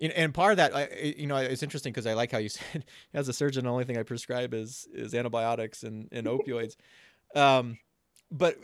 and 0.00 0.34
part 0.34 0.52
of 0.52 0.56
that 0.56 1.16
you 1.18 1.26
know 1.26 1.36
it's 1.36 1.62
interesting 1.62 1.92
because 1.92 2.06
I 2.06 2.14
like 2.14 2.32
how 2.32 2.38
you 2.38 2.48
said 2.72 2.84
as 3.12 3.28
a 3.28 3.32
surgeon 3.32 3.64
the 3.64 3.70
only 3.70 3.84
thing 3.84 3.98
I 3.98 4.02
prescribe 4.02 4.54
is 4.54 4.88
is 4.92 5.14
antibiotics 5.14 5.82
and, 5.82 6.08
and 6.10 6.26
opioids. 6.26 6.76
Um 7.34 7.78
but 8.30 8.56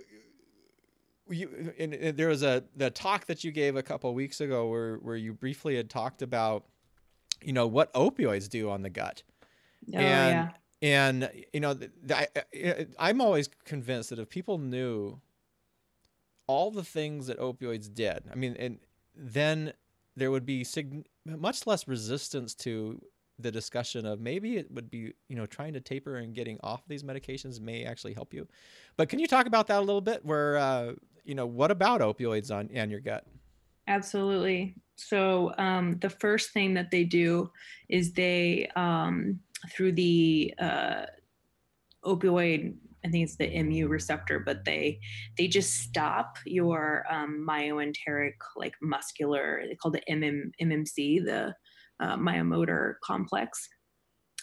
you 1.28 1.72
and, 1.76 1.92
and 1.92 2.16
there 2.16 2.28
was 2.28 2.44
a 2.44 2.62
the 2.76 2.88
talk 2.88 3.26
that 3.26 3.42
you 3.42 3.50
gave 3.50 3.74
a 3.74 3.82
couple 3.82 4.14
weeks 4.14 4.40
ago 4.40 4.68
where 4.68 4.96
where 4.96 5.16
you 5.16 5.32
briefly 5.32 5.76
had 5.76 5.90
talked 5.90 6.22
about 6.22 6.66
you 7.42 7.52
know 7.52 7.66
what 7.66 7.92
opioids 7.94 8.48
do 8.48 8.70
on 8.70 8.82
the 8.82 8.90
gut 8.90 9.24
Oh, 9.94 9.98
and 9.98 10.02
yeah. 10.02 10.50
and 10.82 11.30
you 11.52 11.60
know, 11.60 11.78
I, 12.10 12.86
I'm 12.98 13.20
always 13.20 13.48
convinced 13.64 14.10
that 14.10 14.18
if 14.18 14.28
people 14.28 14.58
knew 14.58 15.20
all 16.46 16.70
the 16.70 16.84
things 16.84 17.26
that 17.28 17.38
opioids 17.38 17.92
did, 17.92 18.24
I 18.30 18.34
mean, 18.34 18.56
and 18.58 18.78
then 19.14 19.72
there 20.16 20.30
would 20.30 20.46
be 20.46 20.64
sig- 20.64 21.06
much 21.24 21.66
less 21.66 21.86
resistance 21.86 22.54
to 22.54 23.00
the 23.38 23.50
discussion 23.50 24.04
of 24.04 24.20
maybe 24.20 24.56
it 24.58 24.70
would 24.70 24.90
be 24.90 25.14
you 25.28 25.36
know 25.36 25.46
trying 25.46 25.72
to 25.72 25.80
taper 25.80 26.16
and 26.16 26.34
getting 26.34 26.58
off 26.62 26.82
these 26.86 27.02
medications 27.02 27.60
may 27.60 27.84
actually 27.84 28.14
help 28.14 28.34
you. 28.34 28.46
But 28.96 29.08
can 29.08 29.18
you 29.18 29.26
talk 29.26 29.46
about 29.46 29.66
that 29.68 29.78
a 29.78 29.84
little 29.84 30.00
bit 30.00 30.24
where 30.24 30.58
uh, 30.58 30.92
you 31.24 31.34
know 31.34 31.46
what 31.46 31.70
about 31.70 32.00
opioids 32.00 32.54
on 32.54 32.68
and 32.72 32.90
your 32.90 33.00
gut? 33.00 33.26
Absolutely. 33.88 34.76
So 34.96 35.52
um, 35.58 35.98
the 36.00 36.10
first 36.10 36.50
thing 36.50 36.74
that 36.74 36.90
they 36.90 37.04
do 37.04 37.50
is 37.88 38.12
they 38.12 38.68
um, 38.76 39.40
through 39.68 39.92
the 39.92 40.54
uh, 40.58 41.02
opioid 42.04 42.74
I 43.04 43.08
think 43.08 43.24
it's 43.24 43.36
the 43.36 43.62
MU 43.62 43.88
receptor, 43.88 44.40
but 44.40 44.64
they 44.64 45.00
they 45.38 45.48
just 45.48 45.78
stop 45.78 46.36
your 46.44 47.06
um, 47.10 47.46
myoenteric 47.48 48.34
like 48.56 48.74
muscular. 48.82 49.62
They 49.66 49.74
call 49.74 49.92
it 49.94 50.04
MM, 50.08 50.50
MMC, 50.60 51.24
the 51.24 51.54
uh, 52.00 52.16
myomotor 52.16 52.94
complex, 53.02 53.68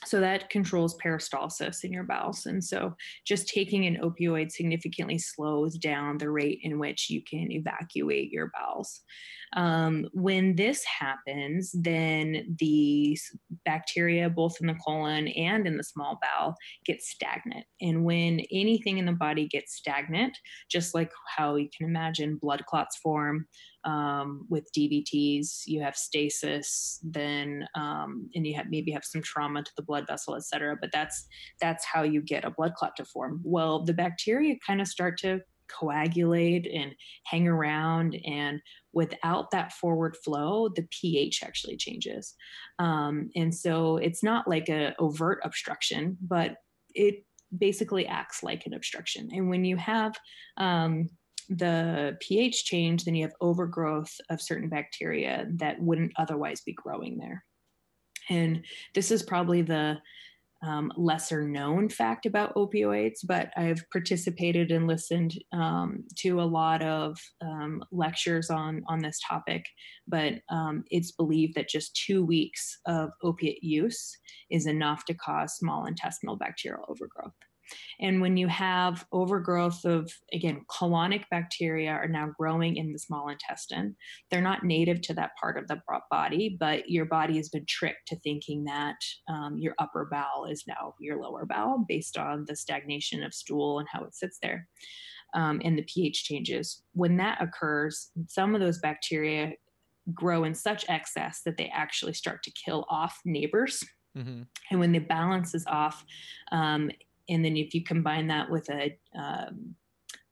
so 0.05 0.19
that 0.19 0.49
controls 0.49 0.97
peristalsis 0.97 1.83
in 1.83 1.91
your 1.91 2.03
bowels. 2.03 2.45
And 2.45 2.63
so 2.63 2.95
just 3.25 3.47
taking 3.47 3.85
an 3.85 3.97
opioid 4.03 4.51
significantly 4.51 5.17
slows 5.17 5.77
down 5.77 6.17
the 6.17 6.29
rate 6.29 6.59
in 6.63 6.79
which 6.79 7.09
you 7.09 7.21
can 7.23 7.51
evacuate 7.51 8.31
your 8.31 8.51
bowels. 8.53 9.01
Um, 9.55 10.07
when 10.11 10.57
this 10.57 10.83
happens 10.83 11.71
then 11.73 12.57
the 12.59 13.17
bacteria 13.65 14.29
both 14.29 14.57
in 14.59 14.67
the 14.67 14.75
colon 14.85 15.29
and 15.29 15.65
in 15.65 15.77
the 15.77 15.85
small 15.85 16.19
bowel 16.21 16.55
get 16.85 17.01
stagnant. 17.01 17.65
And 17.79 18.03
when 18.03 18.41
anything 18.51 18.97
in 18.97 19.05
the 19.05 19.13
body 19.13 19.47
gets 19.47 19.73
stagnant 19.73 20.37
just 20.69 20.93
like 20.93 21.11
how 21.37 21.55
you 21.55 21.69
can 21.75 21.87
imagine 21.87 22.35
blood 22.35 22.65
clots 22.65 22.97
form 22.97 23.47
um, 23.87 24.45
with 24.49 24.69
DVTs, 24.77 25.61
you 25.65 25.81
have 25.81 25.95
stasis, 25.95 26.99
then 27.01 27.65
um, 27.73 28.29
and 28.35 28.45
you 28.45 28.53
have 28.55 28.67
maybe 28.69 28.91
have 28.91 29.05
some 29.05 29.21
trauma 29.21 29.63
to 29.63 29.71
the 29.77 29.83
blood 29.83 30.05
vessel, 30.05 30.35
et 30.35 30.43
cetera. 30.43 30.77
But 30.79 30.91
that's 30.91 31.25
that's 31.61 31.85
how 31.85 32.03
you 32.03 32.21
get 32.21 32.43
a 32.43 32.51
blood 32.51 32.73
clot 32.75 32.97
to 32.97 33.05
form. 33.05 33.39
Well, 33.43 33.85
the 33.85 33.93
bacteria 33.93 34.55
kind 34.65 34.81
of 34.81 34.87
start 34.87 35.17
to 35.19 35.39
coagulate 35.69 36.67
and 36.67 36.93
hang 37.25 37.47
around, 37.47 38.19
and 38.25 38.59
without 38.91 39.51
that 39.51 39.71
forward 39.71 40.17
flow, 40.17 40.67
the 40.75 40.85
pH 40.91 41.41
actually 41.43 41.77
changes. 41.77 42.35
Um, 42.79 43.29
and 43.37 43.55
so 43.55 43.97
it's 43.97 44.21
not 44.21 44.49
like 44.49 44.67
a 44.67 44.95
overt 44.99 45.39
obstruction, 45.43 46.17
but 46.21 46.57
it 46.93 47.23
basically 47.57 48.05
acts 48.05 48.43
like 48.43 48.65
an 48.65 48.73
obstruction. 48.73 49.29
And 49.31 49.49
when 49.49 49.63
you 49.63 49.77
have 49.77 50.17
um, 50.57 51.09
the 51.49 52.17
pH 52.19 52.65
change, 52.65 53.05
then 53.05 53.15
you 53.15 53.23
have 53.23 53.33
overgrowth 53.41 54.13
of 54.29 54.41
certain 54.41 54.69
bacteria 54.69 55.47
that 55.55 55.81
wouldn't 55.81 56.13
otherwise 56.17 56.61
be 56.61 56.73
growing 56.73 57.17
there. 57.17 57.43
And 58.29 58.65
this 58.93 59.11
is 59.11 59.23
probably 59.23 59.61
the 59.61 59.97
um, 60.63 60.91
lesser 60.97 61.47
known 61.47 61.87
fact 61.87 62.25
about 62.25 62.55
opioids, 62.55 63.19
but 63.23 63.51
I've 63.55 63.83
participated 63.91 64.71
and 64.71 64.87
listened 64.87 65.35
um, 65.53 66.03
to 66.17 66.41
a 66.41 66.43
lot 66.43 66.81
of 66.81 67.17
um, 67.41 67.83
lectures 67.91 68.49
on 68.49 68.83
on 68.87 68.99
this 68.99 69.19
topic. 69.27 69.63
But 70.07 70.33
um, 70.49 70.83
it's 70.89 71.11
believed 71.11 71.55
that 71.55 71.69
just 71.69 71.95
two 72.07 72.25
weeks 72.25 72.79
of 72.87 73.11
opiate 73.23 73.63
use 73.63 74.17
is 74.49 74.65
enough 74.65 75.05
to 75.05 75.13
cause 75.13 75.55
small 75.55 75.85
intestinal 75.85 76.35
bacterial 76.35 76.85
overgrowth. 76.89 77.33
And 77.99 78.21
when 78.21 78.37
you 78.37 78.47
have 78.47 79.05
overgrowth 79.11 79.85
of, 79.85 80.11
again, 80.33 80.61
colonic 80.69 81.23
bacteria 81.31 81.91
are 81.91 82.07
now 82.07 82.31
growing 82.37 82.77
in 82.77 82.93
the 82.93 82.99
small 82.99 83.29
intestine, 83.29 83.95
they're 84.29 84.41
not 84.41 84.63
native 84.63 85.01
to 85.03 85.13
that 85.15 85.31
part 85.39 85.57
of 85.57 85.67
the 85.67 85.81
body, 86.11 86.55
but 86.59 86.89
your 86.89 87.05
body 87.05 87.37
has 87.37 87.49
been 87.49 87.65
tricked 87.67 88.07
to 88.07 88.19
thinking 88.19 88.63
that 88.65 88.97
um, 89.29 89.57
your 89.57 89.73
upper 89.79 90.07
bowel 90.11 90.45
is 90.49 90.63
now 90.67 90.93
your 90.99 91.21
lower 91.21 91.45
bowel 91.45 91.85
based 91.87 92.17
on 92.17 92.45
the 92.47 92.55
stagnation 92.55 93.23
of 93.23 93.33
stool 93.33 93.79
and 93.79 93.87
how 93.91 94.03
it 94.03 94.15
sits 94.15 94.37
there. 94.41 94.67
Um, 95.33 95.61
and 95.63 95.77
the 95.77 95.83
pH 95.83 96.23
changes. 96.23 96.83
When 96.93 97.17
that 97.17 97.41
occurs, 97.41 98.11
some 98.27 98.55
of 98.55 98.61
those 98.61 98.79
bacteria 98.79 99.53
grow 100.13 100.45
in 100.45 100.55
such 100.55 100.85
excess 100.87 101.41
that 101.43 101.57
they 101.57 101.69
actually 101.73 102.13
start 102.13 102.43
to 102.43 102.51
kill 102.51 102.85
off 102.89 103.19
neighbors. 103.25 103.83
Mm-hmm. 104.17 104.43
And 104.71 104.79
when 104.79 104.93
the 104.93 104.99
balance 104.99 105.53
is 105.53 105.65
off, 105.67 106.03
um, 106.51 106.89
and 107.29 107.43
then 107.43 107.57
if 107.57 107.73
you 107.73 107.83
combine 107.83 108.27
that 108.27 108.49
with 108.49 108.69
a 108.69 108.97
um, 109.17 109.75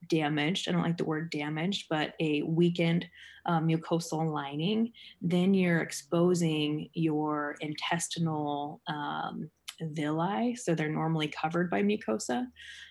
damaged, 0.10 0.67
I 0.67 0.71
don't 0.71 0.84
like 0.84 0.97
the 0.97 1.05
word 1.05 1.29
damaged, 1.29 1.88
but 1.89 2.13
a 2.19 2.41
weakened 2.43 3.05
um, 3.45 3.67
mucosal 3.67 4.31
lining, 4.31 4.91
then 5.21 5.53
you're 5.53 5.81
exposing 5.81 6.89
your 6.93 7.55
intestinal 7.62 8.81
um, 8.88 9.49
villi. 9.81 10.55
So 10.55 10.73
they're 10.73 10.89
normally 10.89 11.27
covered 11.27 11.69
by 11.69 11.84
mucosa. 11.84 12.47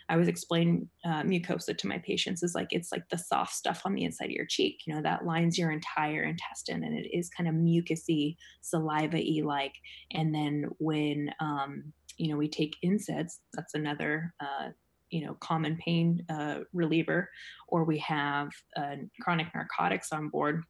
I 0.08 0.16
was 0.16 0.28
explaining 0.28 0.88
uh, 1.04 1.22
mucosa 1.22 1.76
to 1.76 1.86
my 1.86 1.98
patients 1.98 2.42
is 2.42 2.54
like 2.54 2.68
it's 2.72 2.92
like 2.92 3.08
the 3.08 3.16
soft 3.16 3.54
stuff 3.54 3.82
on 3.84 3.94
the 3.94 4.04
inside 4.04 4.26
of 4.26 4.32
your 4.32 4.46
cheek, 4.46 4.82
you 4.86 4.94
know, 4.94 5.02
that 5.02 5.24
lines 5.24 5.58
your 5.58 5.70
entire 5.70 6.24
intestine 6.24 6.84
and 6.84 6.96
it 6.96 7.08
is 7.16 7.30
kind 7.30 7.48
of 7.48 7.54
mucousy, 7.54 8.36
saliva 8.60 9.16
y 9.16 9.40
like. 9.42 9.74
And 10.12 10.34
then 10.34 10.66
when, 10.78 11.32
um, 11.40 11.92
you 12.16 12.31
know, 12.31 12.37
we 12.37 12.48
take 12.48 12.77
NSAIDs, 12.85 13.38
that's 13.53 13.74
another, 13.74 14.35
uh, 14.40 14.68
you 15.11 15.24
know, 15.24 15.35
common 15.40 15.77
pain 15.77 16.24
uh, 16.29 16.61
reliever, 16.72 17.31
or 17.68 17.85
we 17.85 17.98
have 17.98 18.48
uh, 18.77 18.96
chronic 19.20 19.48
narcotics 19.55 20.12
on 20.12 20.29
board. 20.29 20.62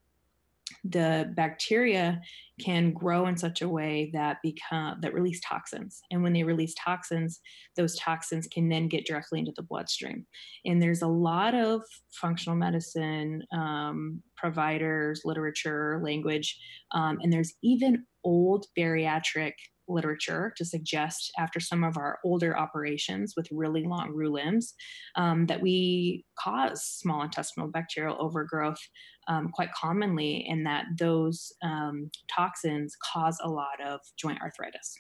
The 0.84 1.30
bacteria 1.36 2.20
can 2.58 2.92
grow 2.92 3.26
in 3.26 3.36
such 3.36 3.62
a 3.62 3.68
way 3.68 4.10
that 4.14 4.38
become 4.42 4.98
that 5.00 5.14
release 5.14 5.40
toxins, 5.46 6.00
and 6.10 6.22
when 6.22 6.32
they 6.32 6.42
release 6.42 6.74
toxins, 6.82 7.40
those 7.76 7.98
toxins 7.98 8.46
can 8.48 8.68
then 8.68 8.88
get 8.88 9.06
directly 9.06 9.38
into 9.38 9.52
the 9.56 9.62
bloodstream. 9.62 10.26
And 10.64 10.82
there's 10.82 11.02
a 11.02 11.06
lot 11.06 11.54
of 11.54 11.82
functional 12.12 12.56
medicine 12.56 13.42
um, 13.52 14.22
providers, 14.36 15.22
literature, 15.24 16.00
language, 16.02 16.58
um, 16.92 17.18
and 17.22 17.32
there's 17.32 17.54
even 17.62 18.04
old 18.24 18.66
bariatric 18.76 19.52
literature 19.88 20.52
to 20.56 20.64
suggest 20.64 21.30
after 21.38 21.60
some 21.60 21.84
of 21.84 21.96
our 21.96 22.18
older 22.24 22.56
operations 22.56 23.34
with 23.36 23.46
really 23.50 23.84
long 23.84 24.10
roux 24.12 24.32
limbs 24.32 24.74
um, 25.16 25.46
that 25.46 25.60
we 25.60 26.24
cause 26.38 26.84
small 26.84 27.22
intestinal 27.22 27.68
bacterial 27.68 28.16
overgrowth 28.20 28.80
um, 29.28 29.50
quite 29.52 29.72
commonly 29.72 30.46
and 30.48 30.66
that 30.66 30.84
those 30.98 31.52
um, 31.62 32.10
toxins 32.34 32.96
cause 33.12 33.38
a 33.42 33.48
lot 33.48 33.80
of 33.84 34.00
joint 34.16 34.40
arthritis 34.40 34.96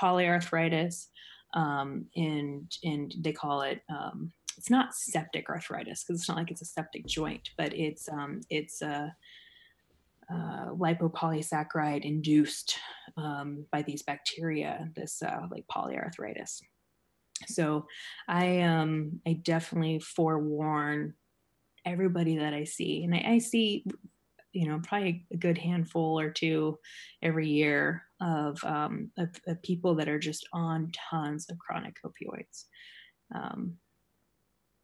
polyarthritis 0.00 1.06
um, 1.54 2.06
and 2.16 2.70
and 2.82 3.14
they 3.20 3.32
call 3.32 3.62
it 3.62 3.80
um, 3.90 4.32
it's 4.56 4.70
not 4.70 4.94
septic 4.94 5.48
arthritis 5.48 6.04
because 6.04 6.20
it's 6.20 6.28
not 6.28 6.36
like 6.36 6.50
it's 6.50 6.62
a 6.62 6.66
septic 6.66 7.06
joint 7.06 7.50
but 7.56 7.72
it's 7.74 8.08
um, 8.08 8.40
it's 8.50 8.82
a 8.82 9.14
uh, 10.32 10.70
lipopolysaccharide 10.70 12.04
induced 12.04 12.78
um, 13.16 13.66
by 13.70 13.82
these 13.82 14.02
bacteria, 14.02 14.88
this 14.94 15.22
uh, 15.22 15.46
like 15.50 15.66
polyarthritis. 15.66 16.60
So 17.48 17.86
I 18.28 18.60
um 18.60 19.20
I 19.26 19.34
definitely 19.34 19.98
forewarn 19.98 21.14
everybody 21.84 22.38
that 22.38 22.54
I 22.54 22.64
see, 22.64 23.04
and 23.04 23.14
I, 23.14 23.24
I 23.26 23.38
see 23.38 23.84
you 24.52 24.68
know 24.68 24.80
probably 24.86 25.26
a 25.32 25.36
good 25.36 25.58
handful 25.58 26.18
or 26.18 26.30
two 26.30 26.78
every 27.22 27.48
year 27.48 28.04
of, 28.20 28.62
um, 28.64 29.10
of, 29.18 29.30
of 29.46 29.62
people 29.62 29.96
that 29.96 30.08
are 30.08 30.18
just 30.18 30.46
on 30.52 30.92
tons 31.10 31.46
of 31.50 31.58
chronic 31.58 31.96
opioids. 32.06 32.64
Um, 33.34 33.74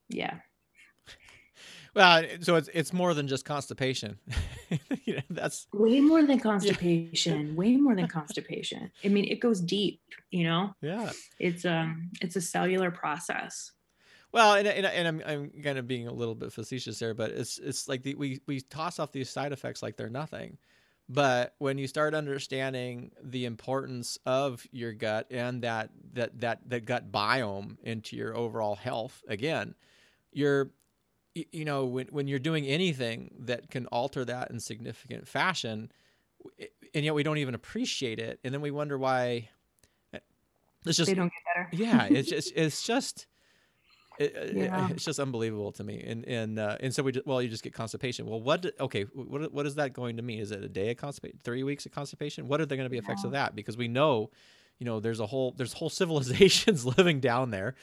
yeah, 0.09 0.39
well, 1.99 2.25
so 2.41 2.55
it's 2.55 2.69
it's 2.73 2.93
more 2.93 3.13
than 3.13 3.27
just 3.27 3.45
constipation. 3.45 4.19
you 5.05 5.17
know, 5.17 5.23
that's 5.31 5.67
way 5.73 6.01
more 6.01 6.23
than 6.23 6.39
constipation. 6.51 7.49
Yeah. 7.49 7.55
way 7.55 7.77
more 7.77 7.97
than 7.97 8.07
constipation. 8.07 8.91
I 9.05 9.09
mean, 9.09 9.25
it 9.25 9.41
goes 9.41 9.61
deep. 9.61 10.01
You 10.31 10.45
know. 10.45 10.75
Yeah. 10.81 11.11
It's 11.41 11.65
um, 11.65 12.11
it's 12.21 12.37
a 12.37 12.41
cellular 12.41 12.93
process. 12.93 13.73
Well, 14.31 14.55
and, 14.55 14.69
and, 14.69 14.87
and 14.87 15.09
I'm 15.09 15.23
I'm 15.27 15.51
kind 15.63 15.79
of 15.79 15.89
being 15.89 16.07
a 16.07 16.13
little 16.13 16.37
bit 16.37 16.53
facetious 16.53 17.01
there, 17.01 17.15
but 17.15 17.33
it's 17.33 17.59
it's 17.59 17.89
like 17.89 18.05
the, 18.05 18.15
we 18.15 18.41
we 18.47 18.61
toss 18.61 19.01
off 19.01 19.11
these 19.11 19.29
side 19.29 19.53
effects 19.53 19.83
like 19.83 19.97
they're 19.97 20.09
nothing, 20.09 20.57
but 21.09 21.55
when 21.59 21.79
you 21.79 21.89
start 21.89 22.15
understanding 22.15 23.11
the 23.21 23.45
importance 23.45 24.19
of 24.25 24.65
your 24.71 24.93
gut 24.93 25.27
and 25.31 25.63
that 25.63 25.91
that 26.13 26.41
that 26.41 26.61
that 26.69 26.85
gut 26.85 27.11
biome 27.11 27.77
into 27.83 28.15
your 28.15 28.37
overall 28.37 28.77
health, 28.77 29.25
again, 29.27 29.75
you're 30.31 30.71
you 31.53 31.65
know 31.65 31.85
when 31.85 32.07
when 32.09 32.29
you're 32.29 32.39
doing 32.39 32.67
anything 32.67 33.35
that 33.39 33.71
can 33.71 33.87
alter 33.87 34.25
that 34.25 34.51
in 34.51 34.61
significant 34.61 35.27
fashion 35.27 35.91
and 36.95 37.05
yet 37.05 37.15
we 37.15 37.23
don't 37.23 37.39
even 37.39 37.55
appreciate 37.55 38.19
it 38.19 38.39
and 38.45 38.55
then 38.55 38.61
we 38.61 38.71
wonder 38.71 38.97
why 38.97 39.49
eh, 40.15 40.19
it's 40.87 40.97
just 40.97 41.09
they 41.09 41.15
don't 41.15 41.33
get 41.33 41.43
better. 41.55 41.69
Yeah 41.73 42.07
it's 42.07 42.29
just 42.29 42.53
it's 42.57 42.83
just 42.83 43.27
it, 44.19 44.53
yeah. 44.53 44.89
it's 44.91 45.05
just 45.05 45.21
unbelievable 45.21 45.71
to 45.73 45.85
me 45.85 46.03
and 46.05 46.27
and 46.27 46.59
uh, 46.59 46.77
and 46.81 46.93
so 46.93 47.03
we 47.03 47.13
just, 47.13 47.27
well 47.27 47.41
you 47.41 47.49
just 47.49 47.63
get 47.63 47.73
constipation. 47.73 48.27
Well 48.27 48.41
what 48.41 48.67
okay 48.81 49.03
what 49.15 49.53
what 49.53 49.65
is 49.65 49.77
that 49.77 49.93
going 49.93 50.17
to 50.17 50.23
mean? 50.23 50.41
Is 50.41 50.51
it 50.51 50.65
a 50.65 50.69
day 50.69 50.91
of 50.91 50.97
constipation 50.97 51.39
three 51.45 51.63
weeks 51.63 51.87
of 51.87 51.93
constipation? 51.93 52.49
What 52.49 52.61
are 52.61 52.67
there 52.67 52.77
going 52.77 52.87
to 52.87 52.91
be 52.91 52.99
effects 52.99 53.23
yeah. 53.23 53.29
of 53.29 53.33
that? 53.33 53.55
Because 53.55 53.77
we 53.77 53.87
know 53.87 54.31
you 54.79 54.87
know 54.87 55.01
there's 55.01 55.21
a 55.21 55.27
whole 55.27 55.55
there's 55.57 55.73
whole 55.73 55.91
civilizations 56.01 56.85
living 56.99 57.21
down 57.21 57.51
there 57.51 57.75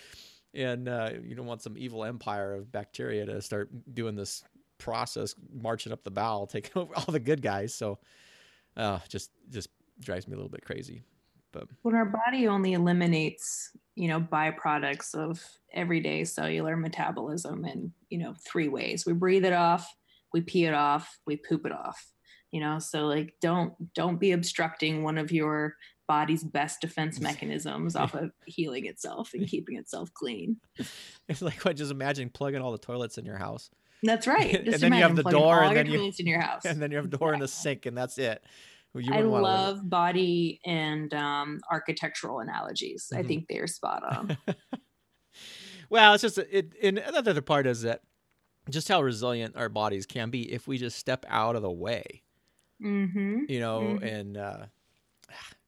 and 0.56 0.88
uh, 0.88 1.12
you 1.24 1.36
don't 1.36 1.46
want 1.46 1.62
some 1.62 1.78
evil 1.78 2.04
empire 2.04 2.54
of 2.54 2.72
bacteria 2.72 3.26
to 3.26 3.42
start 3.42 3.70
doing 3.94 4.16
this 4.16 4.44
process, 4.78 5.36
marching 5.54 5.92
up 5.92 6.04
the 6.04 6.12
bowel, 6.12 6.48
taking 6.48 6.72
over 6.76 6.94
all 6.96 7.12
the 7.12 7.20
good 7.20 7.42
guys. 7.42 7.74
So, 7.74 8.00
uh, 8.78 9.00
just 9.10 9.32
just 9.50 9.70
drives 10.00 10.28
me 10.28 10.34
a 10.34 10.38
little 10.38 10.50
bit 10.50 10.66
crazy. 10.66 11.04
But 11.52 11.68
when 11.84 11.96
our 11.96 12.06
body 12.06 12.48
only 12.48 12.74
eliminates, 12.74 13.72
you 13.96 14.10
know, 14.10 14.20
byproducts 14.20 15.16
of 15.16 15.42
everyday 15.74 16.26
cellular 16.26 16.76
metabolism 16.76 17.66
in 17.66 17.92
you 18.10 18.18
know 18.18 18.36
three 18.46 18.68
ways: 18.68 19.06
we 19.06 19.14
breathe 19.14 19.46
it 19.46 19.54
off, 19.54 19.88
we 20.34 20.42
pee 20.42 20.66
it 20.66 20.74
off, 20.74 21.18
we 21.26 21.38
poop 21.38 21.66
it 21.66 21.72
off. 21.72 22.12
You 22.52 22.62
know, 22.62 22.80
so 22.80 23.06
like 23.06 23.34
don't 23.42 23.74
don't 23.94 24.20
be 24.20 24.32
obstructing 24.32 25.04
one 25.04 25.18
of 25.18 25.32
your 25.32 25.76
body's 26.08 26.44
best 26.44 26.82
defense 26.82 27.20
mechanisms 27.22 27.96
off 27.96 28.14
of 28.14 28.32
healing 28.46 28.86
itself 28.86 29.32
and 29.34 29.48
keeping 29.48 29.78
itself 29.78 30.14
clean. 30.14 30.58
It's 31.28 31.42
like 31.42 31.66
what 31.66 31.76
just 31.76 31.92
imagine 31.92 32.30
plugging 32.30 32.62
all 32.62 32.72
the 32.72 32.78
toilets 32.78 33.18
in 33.18 33.26
your 33.26 33.38
house. 33.38 33.72
That's 34.04 34.28
right. 34.28 34.64
Just 34.64 34.76
and 34.84 34.94
then 34.94 34.94
you 34.94 35.02
have 35.02 35.16
the 35.16 35.24
door 35.24 35.64
and 35.64 35.76
then 35.76 35.88
you 35.88 36.12
in 36.20 36.28
your 36.28 36.40
house. 36.40 36.66
And 36.66 36.80
then 36.80 36.92
you 36.92 36.98
have 36.98 37.06
a 37.06 37.18
door 37.18 37.34
and 37.34 37.42
the 37.42 37.48
sink 37.48 37.88
and 37.88 37.98
that's 37.98 38.20
it. 38.20 38.44
You 38.94 39.14
I 39.14 39.22
love 39.22 39.90
body 39.90 40.62
and 40.66 41.14
um, 41.14 41.60
architectural 41.70 42.40
analogies. 42.40 43.10
Mm-hmm. 43.12 43.20
I 43.20 43.28
think 43.28 43.48
they're 43.50 43.68
spot 43.68 44.04
on. 44.04 44.38
well, 45.90 46.14
it's 46.14 46.22
just 46.22 46.38
it. 46.38 46.74
And 46.82 47.00
another 47.00 47.42
part 47.42 47.68
is 47.68 47.82
that 47.82 48.02
just 48.70 48.88
how 48.88 49.02
resilient 49.02 49.56
our 49.58 49.70
bodies 49.70 50.06
can 50.06 50.30
be 50.30 50.52
if 50.52 50.68
we 50.68 50.78
just 50.78 50.98
step 50.98 51.26
out 51.28 51.56
of 51.56 51.62
the 51.62 51.72
way. 51.72 52.24
Mm-hmm. 52.82 53.44
You 53.50 53.60
know, 53.60 53.82
mm-hmm. 53.82 54.06
and 54.06 54.38
uh, 54.38 54.66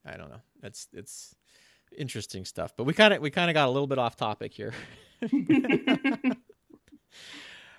I 0.08 0.18
don't 0.18 0.30
know. 0.30 0.42
That's 0.62 0.88
it's 0.94 1.36
interesting 1.98 2.46
stuff. 2.46 2.74
But 2.76 2.86
we 2.86 2.94
kind 2.94 3.14
of 3.14 3.22
we 3.22 3.30
kind 3.30 3.50
of 3.50 3.54
got 3.54 3.68
a 3.68 3.72
little 3.72 3.88
bit 3.88 3.98
off 3.98 4.16
topic 4.16 4.54
here. 4.54 4.74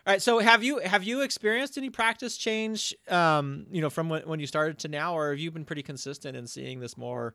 All 0.09 0.13
right. 0.15 0.23
So 0.23 0.39
have 0.39 0.63
you 0.63 0.79
have 0.79 1.05
you 1.05 1.23
experienced 1.23 1.77
any 1.77 1.91
practice 1.91 2.37
change, 2.37 2.95
um, 3.09 3.67
you 3.71 3.81
know, 3.81 3.91
from 3.91 4.09
when, 4.09 4.23
when 4.23 4.41
you 4.41 4.47
started 4.47 4.79
to 4.81 4.89
now, 4.89 5.17
or 5.17 5.31
have 5.31 5.39
you 5.39 5.51
been 5.51 5.65
pretty 5.65 5.83
consistent 5.83 6.37
in 6.37 6.47
seeing 6.47 6.81
this 6.81 6.97
more, 6.97 7.35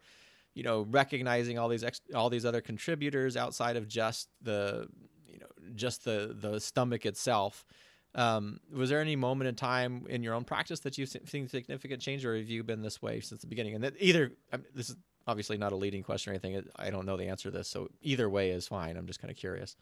you 0.54 0.64
know, 0.64 0.88
recognizing 0.90 1.60
all 1.60 1.70
these 1.70 1.84
ex- 1.84 2.02
all 2.16 2.30
these 2.30 2.46
other 2.46 2.62
contributors 2.62 3.38
outside 3.38 3.76
of 3.78 3.88
just 3.88 4.30
the, 4.42 4.88
you 5.28 5.40
know, 5.40 5.48
just 5.76 6.04
the 6.04 6.36
the 6.40 6.60
stomach 6.60 7.06
itself? 7.06 7.66
Um, 8.16 8.60
was 8.72 8.90
there 8.90 9.02
any 9.02 9.16
moment 9.16 9.48
in 9.48 9.56
time 9.56 10.06
in 10.08 10.22
your 10.22 10.36
own 10.36 10.44
practice 10.44 10.80
that 10.82 10.98
you've 10.98 11.10
seen 11.10 11.48
significant 11.48 12.02
change, 12.02 12.26
or 12.26 12.38
have 12.38 12.50
you 12.50 12.64
been 12.64 12.82
this 12.82 13.02
way 13.02 13.20
since 13.20 13.42
the 13.42 13.48
beginning? 13.48 13.76
And 13.76 13.84
that 13.84 13.94
either 14.00 14.32
I 14.52 14.58
mean, 14.58 14.68
this 14.76 14.90
is 14.90 14.98
obviously 15.26 15.58
not 15.58 15.72
a 15.72 15.76
leading 15.76 16.04
question 16.04 16.32
or 16.32 16.34
anything. 16.34 16.64
I 16.76 16.90
don't 16.90 17.06
know 17.06 17.18
the 17.18 17.28
answer 17.28 17.50
to 17.50 17.58
this, 17.58 17.68
so 17.68 17.90
either 18.02 18.30
way 18.30 18.52
is 18.52 18.68
fine. 18.68 18.98
I'm 18.98 19.08
just 19.08 19.20
kind 19.20 19.32
of 19.32 19.38
curious. 19.38 19.76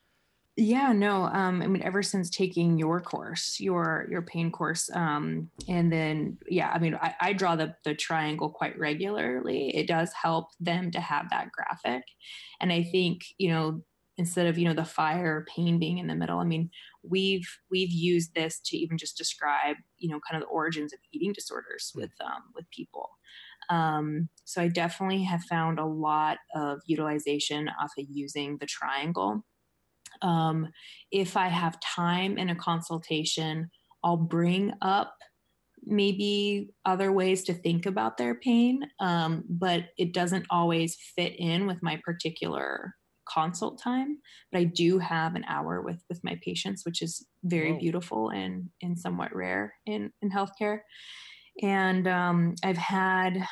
Yeah, 0.58 0.92
no. 0.92 1.24
Um, 1.24 1.62
I 1.62 1.68
mean, 1.68 1.82
ever 1.82 2.04
since 2.04 2.30
taking 2.30 2.78
your 2.78 3.00
course, 3.00 3.60
your 3.60 4.06
your 4.10 4.22
pain 4.22 4.52
course, 4.52 4.90
um, 4.94 5.50
and 5.70 5.92
then 5.92 6.38
yeah, 6.48 6.72
I 6.74 6.80
mean, 6.80 6.96
I, 6.96 7.16
I 7.22 7.34
draw 7.34 7.56
the 7.56 7.76
the 7.86 7.96
triangle 7.96 8.50
quite 8.50 8.78
regularly. 8.78 9.76
It 9.76 9.88
does 9.88 10.12
help 10.12 10.50
them 10.60 10.92
to 10.92 11.00
have 11.00 11.30
that 11.30 11.52
graphic, 11.54 12.04
and 12.60 12.72
I 12.72 12.84
think 12.84 13.24
you 13.38 13.50
know 13.50 13.82
instead 14.22 14.48
of 14.48 14.58
you 14.58 14.66
know 14.66 14.74
the 14.74 14.86
fire 14.86 15.46
pain 15.54 15.80
being 15.80 15.98
in 15.98 16.08
the 16.08 16.16
middle. 16.16 16.40
I 16.40 16.46
mean, 16.46 16.70
we've 17.04 17.48
we've 17.70 17.92
used 17.92 18.34
this 18.34 18.60
to 18.66 18.78
even 18.78 18.98
just 18.98 19.18
describe 19.18 19.76
you 19.98 20.10
know 20.10 20.20
kind 20.30 20.42
of 20.42 20.48
the 20.48 20.54
origins 20.54 20.94
of 20.94 21.00
eating 21.12 21.34
disorders 21.34 21.92
with 21.96 22.12
um, 22.24 22.44
with 22.56 22.70
people. 22.70 23.10
Um, 23.70 24.30
so 24.44 24.62
I 24.62 24.68
definitely 24.68 25.24
have 25.24 25.44
found 25.44 25.80
a 25.80 25.86
lot 25.86 26.38
of 26.56 26.80
utilization 26.86 27.70
off 27.82 27.92
of 27.98 28.06
using 28.10 28.58
the 28.58 28.66
triangle 28.66 29.44
um, 30.22 30.70
if 31.12 31.38
I 31.38 31.48
have 31.48 31.80
time 31.80 32.38
in 32.38 32.50
a 32.50 32.56
consultation, 32.56 33.70
I'll 34.04 34.18
bring 34.18 34.74
up 34.82 35.16
maybe 35.84 36.70
other 36.86 37.12
ways 37.12 37.44
to 37.44 37.54
think 37.54 37.86
about 37.86 38.18
their 38.18 38.36
pain, 38.36 38.84
um, 39.00 39.44
but 39.50 39.86
it 39.98 40.14
doesn't 40.14 40.46
always 40.50 40.96
fit 41.16 41.34
in 41.38 41.66
with 41.66 41.82
my 41.82 42.00
particular 42.04 42.96
consult 43.34 43.82
time. 43.82 44.18
But 44.52 44.60
I 44.60 44.64
do 44.66 45.00
have 45.00 45.36
an 45.36 45.46
hour 45.48 45.82
with 45.82 46.04
with 46.10 46.24
my 46.24 46.40
patients, 46.44 46.86
which 46.86 47.02
is 47.02 47.26
very 47.44 47.74
beautiful 47.78 48.30
and 48.30 48.70
and 48.82 48.98
somewhat 48.98 49.36
rare 49.36 49.74
in 49.86 50.12
in 50.22 50.32
healthcare. 50.32 50.80
And 51.62 52.08
um, 52.08 52.56
I've 52.64 52.78
had 52.78 53.46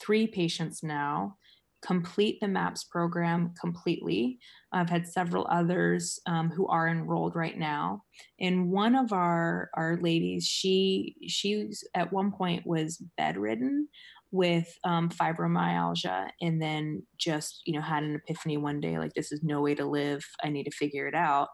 three 0.00 0.26
patients 0.26 0.82
now 0.82 1.36
complete 1.82 2.38
the 2.40 2.48
MAPS 2.48 2.84
program 2.84 3.52
completely. 3.60 4.38
I've 4.72 4.88
had 4.88 5.06
several 5.06 5.46
others 5.50 6.20
um, 6.26 6.48
who 6.48 6.68
are 6.68 6.88
enrolled 6.88 7.34
right 7.34 7.58
now. 7.58 8.04
And 8.40 8.70
one 8.70 8.94
of 8.94 9.12
our 9.12 9.68
our 9.74 9.98
ladies, 10.00 10.46
she 10.46 11.16
she 11.26 11.70
at 11.94 12.12
one 12.12 12.32
point 12.32 12.66
was 12.66 13.02
bedridden 13.18 13.88
with 14.32 14.66
um, 14.84 15.10
fibromyalgia, 15.10 16.30
and 16.40 16.60
then 16.60 17.02
just 17.18 17.62
you 17.66 17.74
know 17.74 17.82
had 17.82 18.02
an 18.02 18.20
epiphany 18.26 18.56
one 18.56 18.80
day, 18.80 18.98
like 18.98 19.12
this 19.14 19.30
is 19.30 19.40
no 19.42 19.60
way 19.60 19.74
to 19.74 19.86
live. 19.86 20.24
I 20.42 20.48
need 20.48 20.64
to 20.64 20.70
figure 20.70 21.06
it 21.06 21.14
out. 21.14 21.48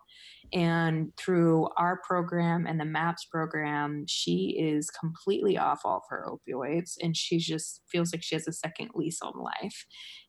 And 0.53 1.13
through 1.19 1.69
our 1.77 2.01
program 2.07 2.67
and 2.67 2.81
the 2.81 2.85
MAPS 2.85 3.27
program, 3.27 4.05
she 4.09 4.57
is 4.59 4.89
completely 4.91 5.59
off 5.59 5.81
all 5.85 5.99
of 5.99 6.03
her 6.09 6.27
opioids 6.27 6.93
and 7.03 7.15
she 7.15 7.39
just 7.39 7.83
feels 7.91 8.13
like 8.13 8.23
she 8.23 8.35
has 8.35 8.49
a 8.49 8.53
second 8.53 8.91
lease 8.95 9.21
on 9.21 9.35
life. 9.37 9.85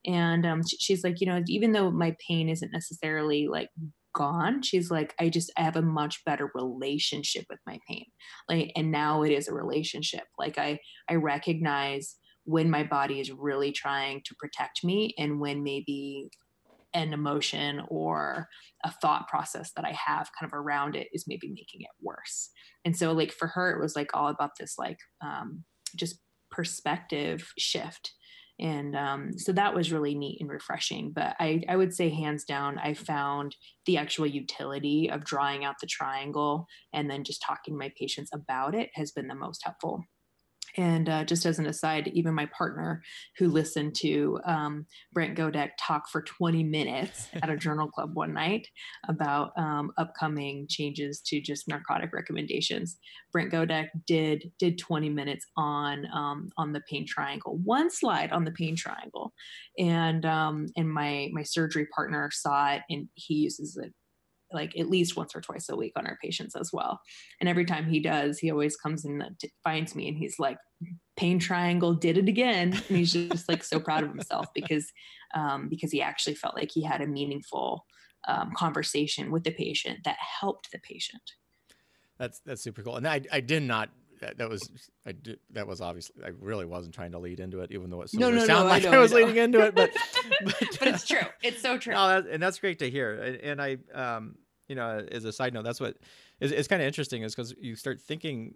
And 0.05 0.45
um, 0.45 0.61
she's 0.79 1.03
like, 1.03 1.21
you 1.21 1.27
know, 1.27 1.41
even 1.47 1.71
though 1.71 1.89
my 1.89 2.15
pain 2.27 2.49
isn't 2.49 2.73
necessarily 2.73 3.47
like 3.47 3.69
gone 4.15 4.61
she's 4.63 4.89
like 4.89 5.13
i 5.19 5.29
just 5.29 5.51
I 5.55 5.61
have 5.61 5.75
a 5.75 5.83
much 5.83 6.25
better 6.25 6.49
relationship 6.55 7.45
with 7.47 7.59
my 7.67 7.77
pain 7.87 8.05
like 8.49 8.71
and 8.75 8.91
now 8.91 9.21
it 9.21 9.31
is 9.31 9.47
a 9.47 9.53
relationship 9.53 10.23
like 10.37 10.57
i 10.57 10.79
i 11.07 11.13
recognize 11.13 12.15
when 12.49 12.67
my 12.67 12.83
body 12.83 13.19
is 13.19 13.31
really 13.31 13.71
trying 13.71 14.21
to 14.25 14.33
protect 14.39 14.83
me 14.83 15.13
and 15.19 15.39
when 15.39 15.61
maybe 15.61 16.27
an 16.95 17.13
emotion 17.13 17.79
or 17.89 18.47
a 18.83 18.91
thought 18.91 19.27
process 19.27 19.71
that 19.75 19.85
I 19.85 19.91
have 19.91 20.31
kind 20.39 20.51
of 20.51 20.53
around 20.53 20.95
it 20.95 21.09
is 21.13 21.25
maybe 21.27 21.47
making 21.49 21.81
it 21.81 21.91
worse. 22.01 22.49
And 22.83 22.97
so, 22.97 23.11
like, 23.11 23.31
for 23.31 23.49
her, 23.49 23.71
it 23.71 23.79
was 23.79 23.95
like 23.95 24.09
all 24.15 24.29
about 24.29 24.51
this, 24.59 24.79
like, 24.79 24.97
um, 25.23 25.63
just 25.95 26.15
perspective 26.49 27.51
shift. 27.59 28.13
And 28.59 28.95
um, 28.95 29.37
so 29.37 29.51
that 29.51 29.75
was 29.75 29.91
really 29.91 30.15
neat 30.15 30.41
and 30.41 30.49
refreshing. 30.49 31.11
But 31.13 31.35
I, 31.39 31.61
I 31.69 31.75
would 31.75 31.93
say, 31.93 32.09
hands 32.09 32.45
down, 32.45 32.79
I 32.79 32.95
found 32.95 33.55
the 33.85 33.97
actual 33.97 34.25
utility 34.25 35.07
of 35.11 35.23
drawing 35.23 35.65
out 35.65 35.75
the 35.79 35.87
triangle 35.87 36.65
and 36.93 37.11
then 37.11 37.23
just 37.23 37.43
talking 37.45 37.75
to 37.75 37.77
my 37.77 37.91
patients 37.97 38.31
about 38.33 38.73
it 38.73 38.89
has 38.95 39.11
been 39.11 39.27
the 39.27 39.35
most 39.35 39.61
helpful. 39.63 40.03
And 40.79 41.09
uh, 41.09 41.25
just 41.25 41.45
as 41.45 41.59
an 41.59 41.65
aside, 41.65 42.09
even 42.13 42.33
my 42.33 42.45
partner 42.57 43.03
who 43.37 43.49
listened 43.49 43.95
to 43.95 44.39
um, 44.45 44.85
Brent 45.11 45.37
Godek 45.37 45.71
talk 45.77 46.07
for 46.07 46.21
20 46.21 46.63
minutes 46.63 47.27
at 47.43 47.49
a 47.49 47.57
journal 47.57 47.89
club 47.89 48.15
one 48.15 48.33
night 48.33 48.65
about 49.09 49.51
um, 49.57 49.91
upcoming 49.97 50.67
changes 50.69 51.19
to 51.25 51.41
just 51.41 51.67
narcotic 51.67 52.13
recommendations. 52.13 52.97
Brent 53.33 53.51
Godek 53.51 53.89
did 54.07 54.53
did 54.57 54.77
20 54.77 55.09
minutes 55.09 55.45
on 55.57 56.05
um, 56.13 56.49
on 56.57 56.71
the 56.71 56.81
pain 56.89 57.05
triangle, 57.05 57.59
one 57.65 57.91
slide 57.91 58.31
on 58.31 58.45
the 58.45 58.51
pain 58.51 58.77
triangle, 58.77 59.33
and 59.77 60.25
um, 60.25 60.67
and 60.77 60.89
my 60.89 61.27
my 61.33 61.43
surgery 61.43 61.87
partner 61.93 62.29
saw 62.31 62.71
it 62.71 62.83
and 62.89 63.09
he 63.15 63.33
uses 63.33 63.75
it 63.75 63.93
like 64.51 64.77
at 64.77 64.89
least 64.89 65.15
once 65.15 65.35
or 65.35 65.41
twice 65.41 65.69
a 65.69 65.75
week 65.75 65.93
on 65.95 66.07
our 66.07 66.17
patients 66.21 66.55
as 66.55 66.71
well. 66.73 66.99
And 67.39 67.47
every 67.47 67.65
time 67.65 67.87
he 67.87 67.99
does, 67.99 68.39
he 68.39 68.51
always 68.51 68.75
comes 68.75 69.05
and 69.05 69.23
finds 69.63 69.95
me 69.95 70.07
and 70.07 70.17
he's 70.17 70.39
like, 70.39 70.57
pain 71.17 71.39
triangle 71.39 71.93
did 71.93 72.17
it 72.17 72.27
again. 72.27 72.73
And 72.73 72.97
he's 72.97 73.13
just 73.13 73.49
like 73.49 73.63
so 73.63 73.79
proud 73.79 74.03
of 74.03 74.09
himself 74.09 74.47
because, 74.55 74.91
um, 75.35 75.69
because 75.69 75.91
he 75.91 76.01
actually 76.01 76.35
felt 76.35 76.55
like 76.55 76.71
he 76.71 76.83
had 76.83 77.01
a 77.01 77.07
meaningful 77.07 77.85
um, 78.27 78.51
conversation 78.55 79.31
with 79.31 79.43
the 79.43 79.51
patient 79.51 79.99
that 80.05 80.17
helped 80.39 80.71
the 80.71 80.79
patient. 80.79 81.21
That's, 82.17 82.39
that's 82.45 82.61
super 82.61 82.83
cool. 82.83 82.97
And 82.97 83.07
I, 83.07 83.21
I 83.31 83.39
did 83.39 83.63
not 83.63 83.89
that, 84.19 84.37
that, 84.37 84.49
was 84.49 84.69
I 85.05 85.11
did 85.11 85.39
that 85.51 85.67
was 85.67 85.81
obviously 85.81 86.23
I 86.23 86.29
really 86.39 86.65
wasn't 86.65 86.93
trying 86.93 87.11
to 87.13 87.19
lead 87.19 87.39
into 87.39 87.61
it, 87.61 87.71
even 87.71 87.89
though 87.89 88.01
it 88.01 88.13
no, 88.13 88.29
no, 88.29 88.45
sounded 88.45 88.63
no, 88.63 88.63
like 88.65 88.85
I, 88.85 88.89
know, 88.91 88.97
I 88.97 89.01
was 89.01 89.13
I 89.13 89.17
leading 89.17 89.37
into 89.37 89.61
it, 89.61 89.75
but 89.75 89.91
but, 90.43 90.55
but 90.79 90.87
it's 90.87 91.07
true. 91.07 91.19
It's 91.41 91.61
so 91.61 91.77
true. 91.77 91.93
No, 91.93 92.07
that, 92.07 92.27
and 92.29 92.41
that's 92.41 92.59
great 92.59 92.79
to 92.79 92.89
hear. 92.89 93.13
And, 93.13 93.35
and 93.37 93.61
I, 93.61 93.77
um, 93.93 94.35
you 94.67 94.75
know, 94.75 95.05
as 95.11 95.25
a 95.25 95.31
side 95.31 95.53
note, 95.53 95.63
that's 95.63 95.79
what 95.79 95.97
is, 96.39 96.51
it's, 96.51 96.67
kind 96.67 96.81
of 96.81 96.87
interesting 96.87 97.23
is 97.23 97.35
because 97.35 97.53
you 97.59 97.75
start 97.75 98.01
thinking 98.01 98.55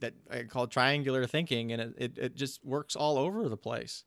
that 0.00 0.14
I 0.30 0.44
call 0.44 0.66
triangular 0.66 1.26
thinking, 1.26 1.72
and 1.72 1.82
it, 1.82 1.94
it, 1.98 2.18
it 2.18 2.34
just 2.34 2.64
works 2.64 2.96
all 2.96 3.18
over 3.18 3.48
the 3.48 3.56
place 3.56 4.04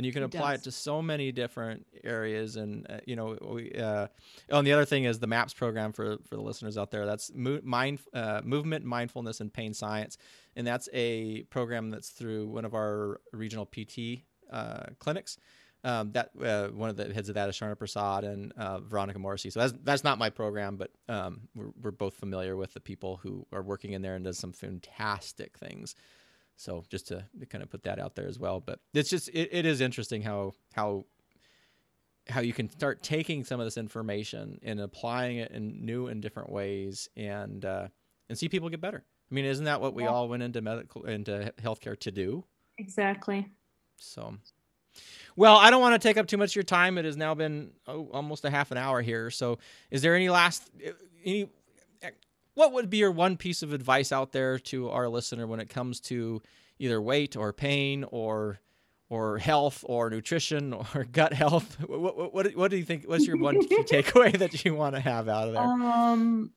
and 0.00 0.06
you 0.06 0.14
can 0.14 0.22
it 0.22 0.34
apply 0.34 0.52
does. 0.52 0.62
it 0.62 0.64
to 0.64 0.72
so 0.72 1.02
many 1.02 1.30
different 1.30 1.86
areas 2.04 2.56
and 2.56 2.86
uh, 2.88 3.00
you 3.06 3.14
know 3.16 3.36
we 3.42 3.70
uh, 3.72 4.06
oh, 4.48 4.58
and 4.58 4.66
the 4.66 4.72
other 4.72 4.86
thing 4.86 5.04
is 5.04 5.18
the 5.18 5.26
maps 5.26 5.52
program 5.52 5.92
for 5.92 6.16
for 6.26 6.36
the 6.36 6.40
listeners 6.40 6.78
out 6.78 6.90
there 6.90 7.04
that's 7.04 7.30
mo- 7.34 7.60
mind 7.62 7.98
uh, 8.14 8.40
movement 8.42 8.82
mindfulness 8.82 9.42
and 9.42 9.52
pain 9.52 9.74
science 9.74 10.16
and 10.56 10.66
that's 10.66 10.88
a 10.94 11.42
program 11.50 11.90
that's 11.90 12.08
through 12.08 12.48
one 12.48 12.64
of 12.64 12.72
our 12.72 13.20
regional 13.34 13.66
pt 13.66 14.22
uh, 14.50 14.84
clinics 14.98 15.36
um, 15.84 16.12
that 16.12 16.30
uh, 16.42 16.68
one 16.68 16.88
of 16.88 16.96
the 16.96 17.12
heads 17.12 17.28
of 17.28 17.34
that 17.36 17.48
is 17.48 17.56
Sharna 17.56 17.78
Prasad 17.78 18.24
and 18.24 18.52
uh, 18.52 18.80
Veronica 18.80 19.18
Morrissey. 19.18 19.48
So 19.48 19.60
that's 19.60 19.72
that's 19.82 20.04
not 20.04 20.18
my 20.18 20.28
program, 20.28 20.76
but 20.76 20.90
um, 21.08 21.48
we're, 21.54 21.70
we're 21.80 21.90
both 21.90 22.12
familiar 22.12 22.54
with 22.54 22.74
the 22.74 22.80
people 22.80 23.18
who 23.22 23.46
are 23.50 23.62
working 23.62 23.94
in 23.94 24.02
there 24.02 24.14
and 24.14 24.22
does 24.22 24.36
some 24.36 24.52
fantastic 24.52 25.56
things. 25.56 25.94
So 26.60 26.84
just 26.90 27.08
to, 27.08 27.24
to 27.38 27.46
kind 27.46 27.62
of 27.62 27.70
put 27.70 27.84
that 27.84 27.98
out 27.98 28.14
there 28.14 28.28
as 28.28 28.38
well. 28.38 28.60
But 28.60 28.80
it's 28.92 29.08
just 29.08 29.28
it, 29.30 29.48
it 29.50 29.64
is 29.64 29.80
interesting 29.80 30.20
how 30.20 30.52
how 30.74 31.06
how 32.28 32.42
you 32.42 32.52
can 32.52 32.70
start 32.70 33.02
taking 33.02 33.44
some 33.44 33.60
of 33.60 33.66
this 33.66 33.78
information 33.78 34.58
and 34.62 34.78
applying 34.78 35.38
it 35.38 35.52
in 35.52 35.86
new 35.86 36.08
and 36.08 36.20
different 36.20 36.50
ways 36.50 37.08
and 37.16 37.64
uh, 37.64 37.88
and 38.28 38.38
see 38.38 38.48
people 38.48 38.68
get 38.68 38.80
better. 38.80 39.02
I 39.30 39.34
mean, 39.34 39.46
isn't 39.46 39.64
that 39.64 39.80
what 39.80 39.94
we 39.94 40.02
yeah. 40.02 40.10
all 40.10 40.28
went 40.28 40.42
into 40.42 40.60
medical 40.60 41.04
into 41.04 41.50
healthcare 41.62 41.98
to 42.00 42.10
do? 42.10 42.44
Exactly. 42.76 43.48
So 43.96 44.34
Well, 45.36 45.56
I 45.56 45.70
don't 45.70 45.80
want 45.80 46.00
to 46.00 46.08
take 46.08 46.18
up 46.18 46.26
too 46.26 46.36
much 46.36 46.50
of 46.50 46.56
your 46.56 46.62
time. 46.64 46.98
It 46.98 47.06
has 47.06 47.16
now 47.16 47.34
been 47.34 47.70
oh, 47.86 48.10
almost 48.12 48.44
a 48.44 48.50
half 48.50 48.70
an 48.70 48.76
hour 48.76 49.00
here. 49.00 49.30
So, 49.30 49.58
is 49.90 50.02
there 50.02 50.14
any 50.14 50.28
last 50.28 50.70
any 51.24 51.48
what 52.60 52.74
would 52.74 52.90
be 52.90 52.98
your 52.98 53.10
one 53.10 53.38
piece 53.38 53.62
of 53.62 53.72
advice 53.72 54.12
out 54.12 54.32
there 54.32 54.58
to 54.58 54.90
our 54.90 55.08
listener 55.08 55.46
when 55.46 55.60
it 55.60 55.70
comes 55.70 55.98
to 55.98 56.42
either 56.78 57.00
weight 57.00 57.34
or 57.34 57.54
pain 57.54 58.04
or 58.04 58.60
or 59.08 59.38
health 59.38 59.82
or 59.88 60.10
nutrition 60.10 60.74
or 60.94 61.04
gut 61.04 61.32
health? 61.32 61.78
What, 61.88 62.34
what, 62.34 62.54
what, 62.54 62.70
do 62.70 62.76
you 62.76 62.84
think? 62.84 63.04
What's 63.06 63.26
your 63.26 63.38
one 63.38 63.58
key 63.66 63.76
takeaway 63.82 64.38
that 64.38 64.62
you 64.62 64.74
want 64.74 64.94
to 64.94 65.00
have 65.00 65.26
out 65.26 65.48
of 65.48 65.54
there? 65.54 65.62
Um, 65.62 66.50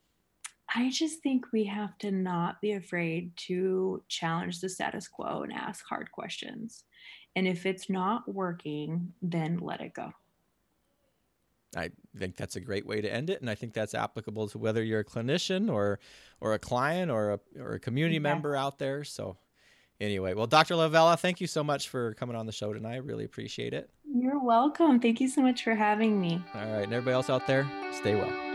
I 0.75 0.89
just 0.89 1.23
think 1.23 1.45
we 1.53 1.63
have 1.65 1.97
to 1.99 2.11
not 2.11 2.59
be 2.59 2.73
afraid 2.73 3.31
to 3.47 4.03
challenge 4.09 4.59
the 4.59 4.67
status 4.67 5.07
quo 5.07 5.43
and 5.43 5.53
ask 5.53 5.85
hard 5.85 6.11
questions. 6.11 6.83
And 7.37 7.47
if 7.47 7.65
it's 7.65 7.89
not 7.89 8.27
working, 8.27 9.13
then 9.21 9.59
let 9.61 9.79
it 9.79 9.93
go. 9.93 10.11
I 11.75 11.89
think 12.17 12.35
that's 12.35 12.55
a 12.55 12.59
great 12.59 12.85
way 12.85 13.01
to 13.01 13.11
end 13.11 13.29
it, 13.29 13.41
and 13.41 13.49
I 13.49 13.55
think 13.55 13.73
that's 13.73 13.95
applicable 13.95 14.47
to 14.49 14.57
whether 14.57 14.83
you're 14.83 15.01
a 15.01 15.05
clinician 15.05 15.71
or 15.71 15.99
or 16.39 16.53
a 16.53 16.59
client 16.59 17.11
or 17.11 17.33
a 17.33 17.39
or 17.59 17.73
a 17.73 17.79
community 17.79 18.15
yeah. 18.15 18.21
member 18.21 18.55
out 18.55 18.79
there. 18.79 19.03
So, 19.03 19.37
anyway, 19.99 20.33
well, 20.33 20.47
Dr. 20.47 20.75
La 20.75 20.87
Vella, 20.87 21.17
thank 21.17 21.41
you 21.41 21.47
so 21.47 21.63
much 21.63 21.89
for 21.89 22.13
coming 22.15 22.35
on 22.35 22.45
the 22.45 22.51
show 22.51 22.73
tonight. 22.73 22.93
I 22.93 22.97
really 22.97 23.25
appreciate 23.25 23.73
it. 23.73 23.89
You're 24.05 24.39
welcome. 24.39 24.99
Thank 24.99 25.19
you 25.19 25.27
so 25.27 25.41
much 25.41 25.63
for 25.63 25.75
having 25.75 26.19
me. 26.19 26.43
All 26.53 26.61
right, 26.61 26.83
and 26.83 26.93
everybody 26.93 27.13
else 27.13 27.29
out 27.29 27.47
there, 27.47 27.69
stay 27.91 28.15
well. 28.15 28.52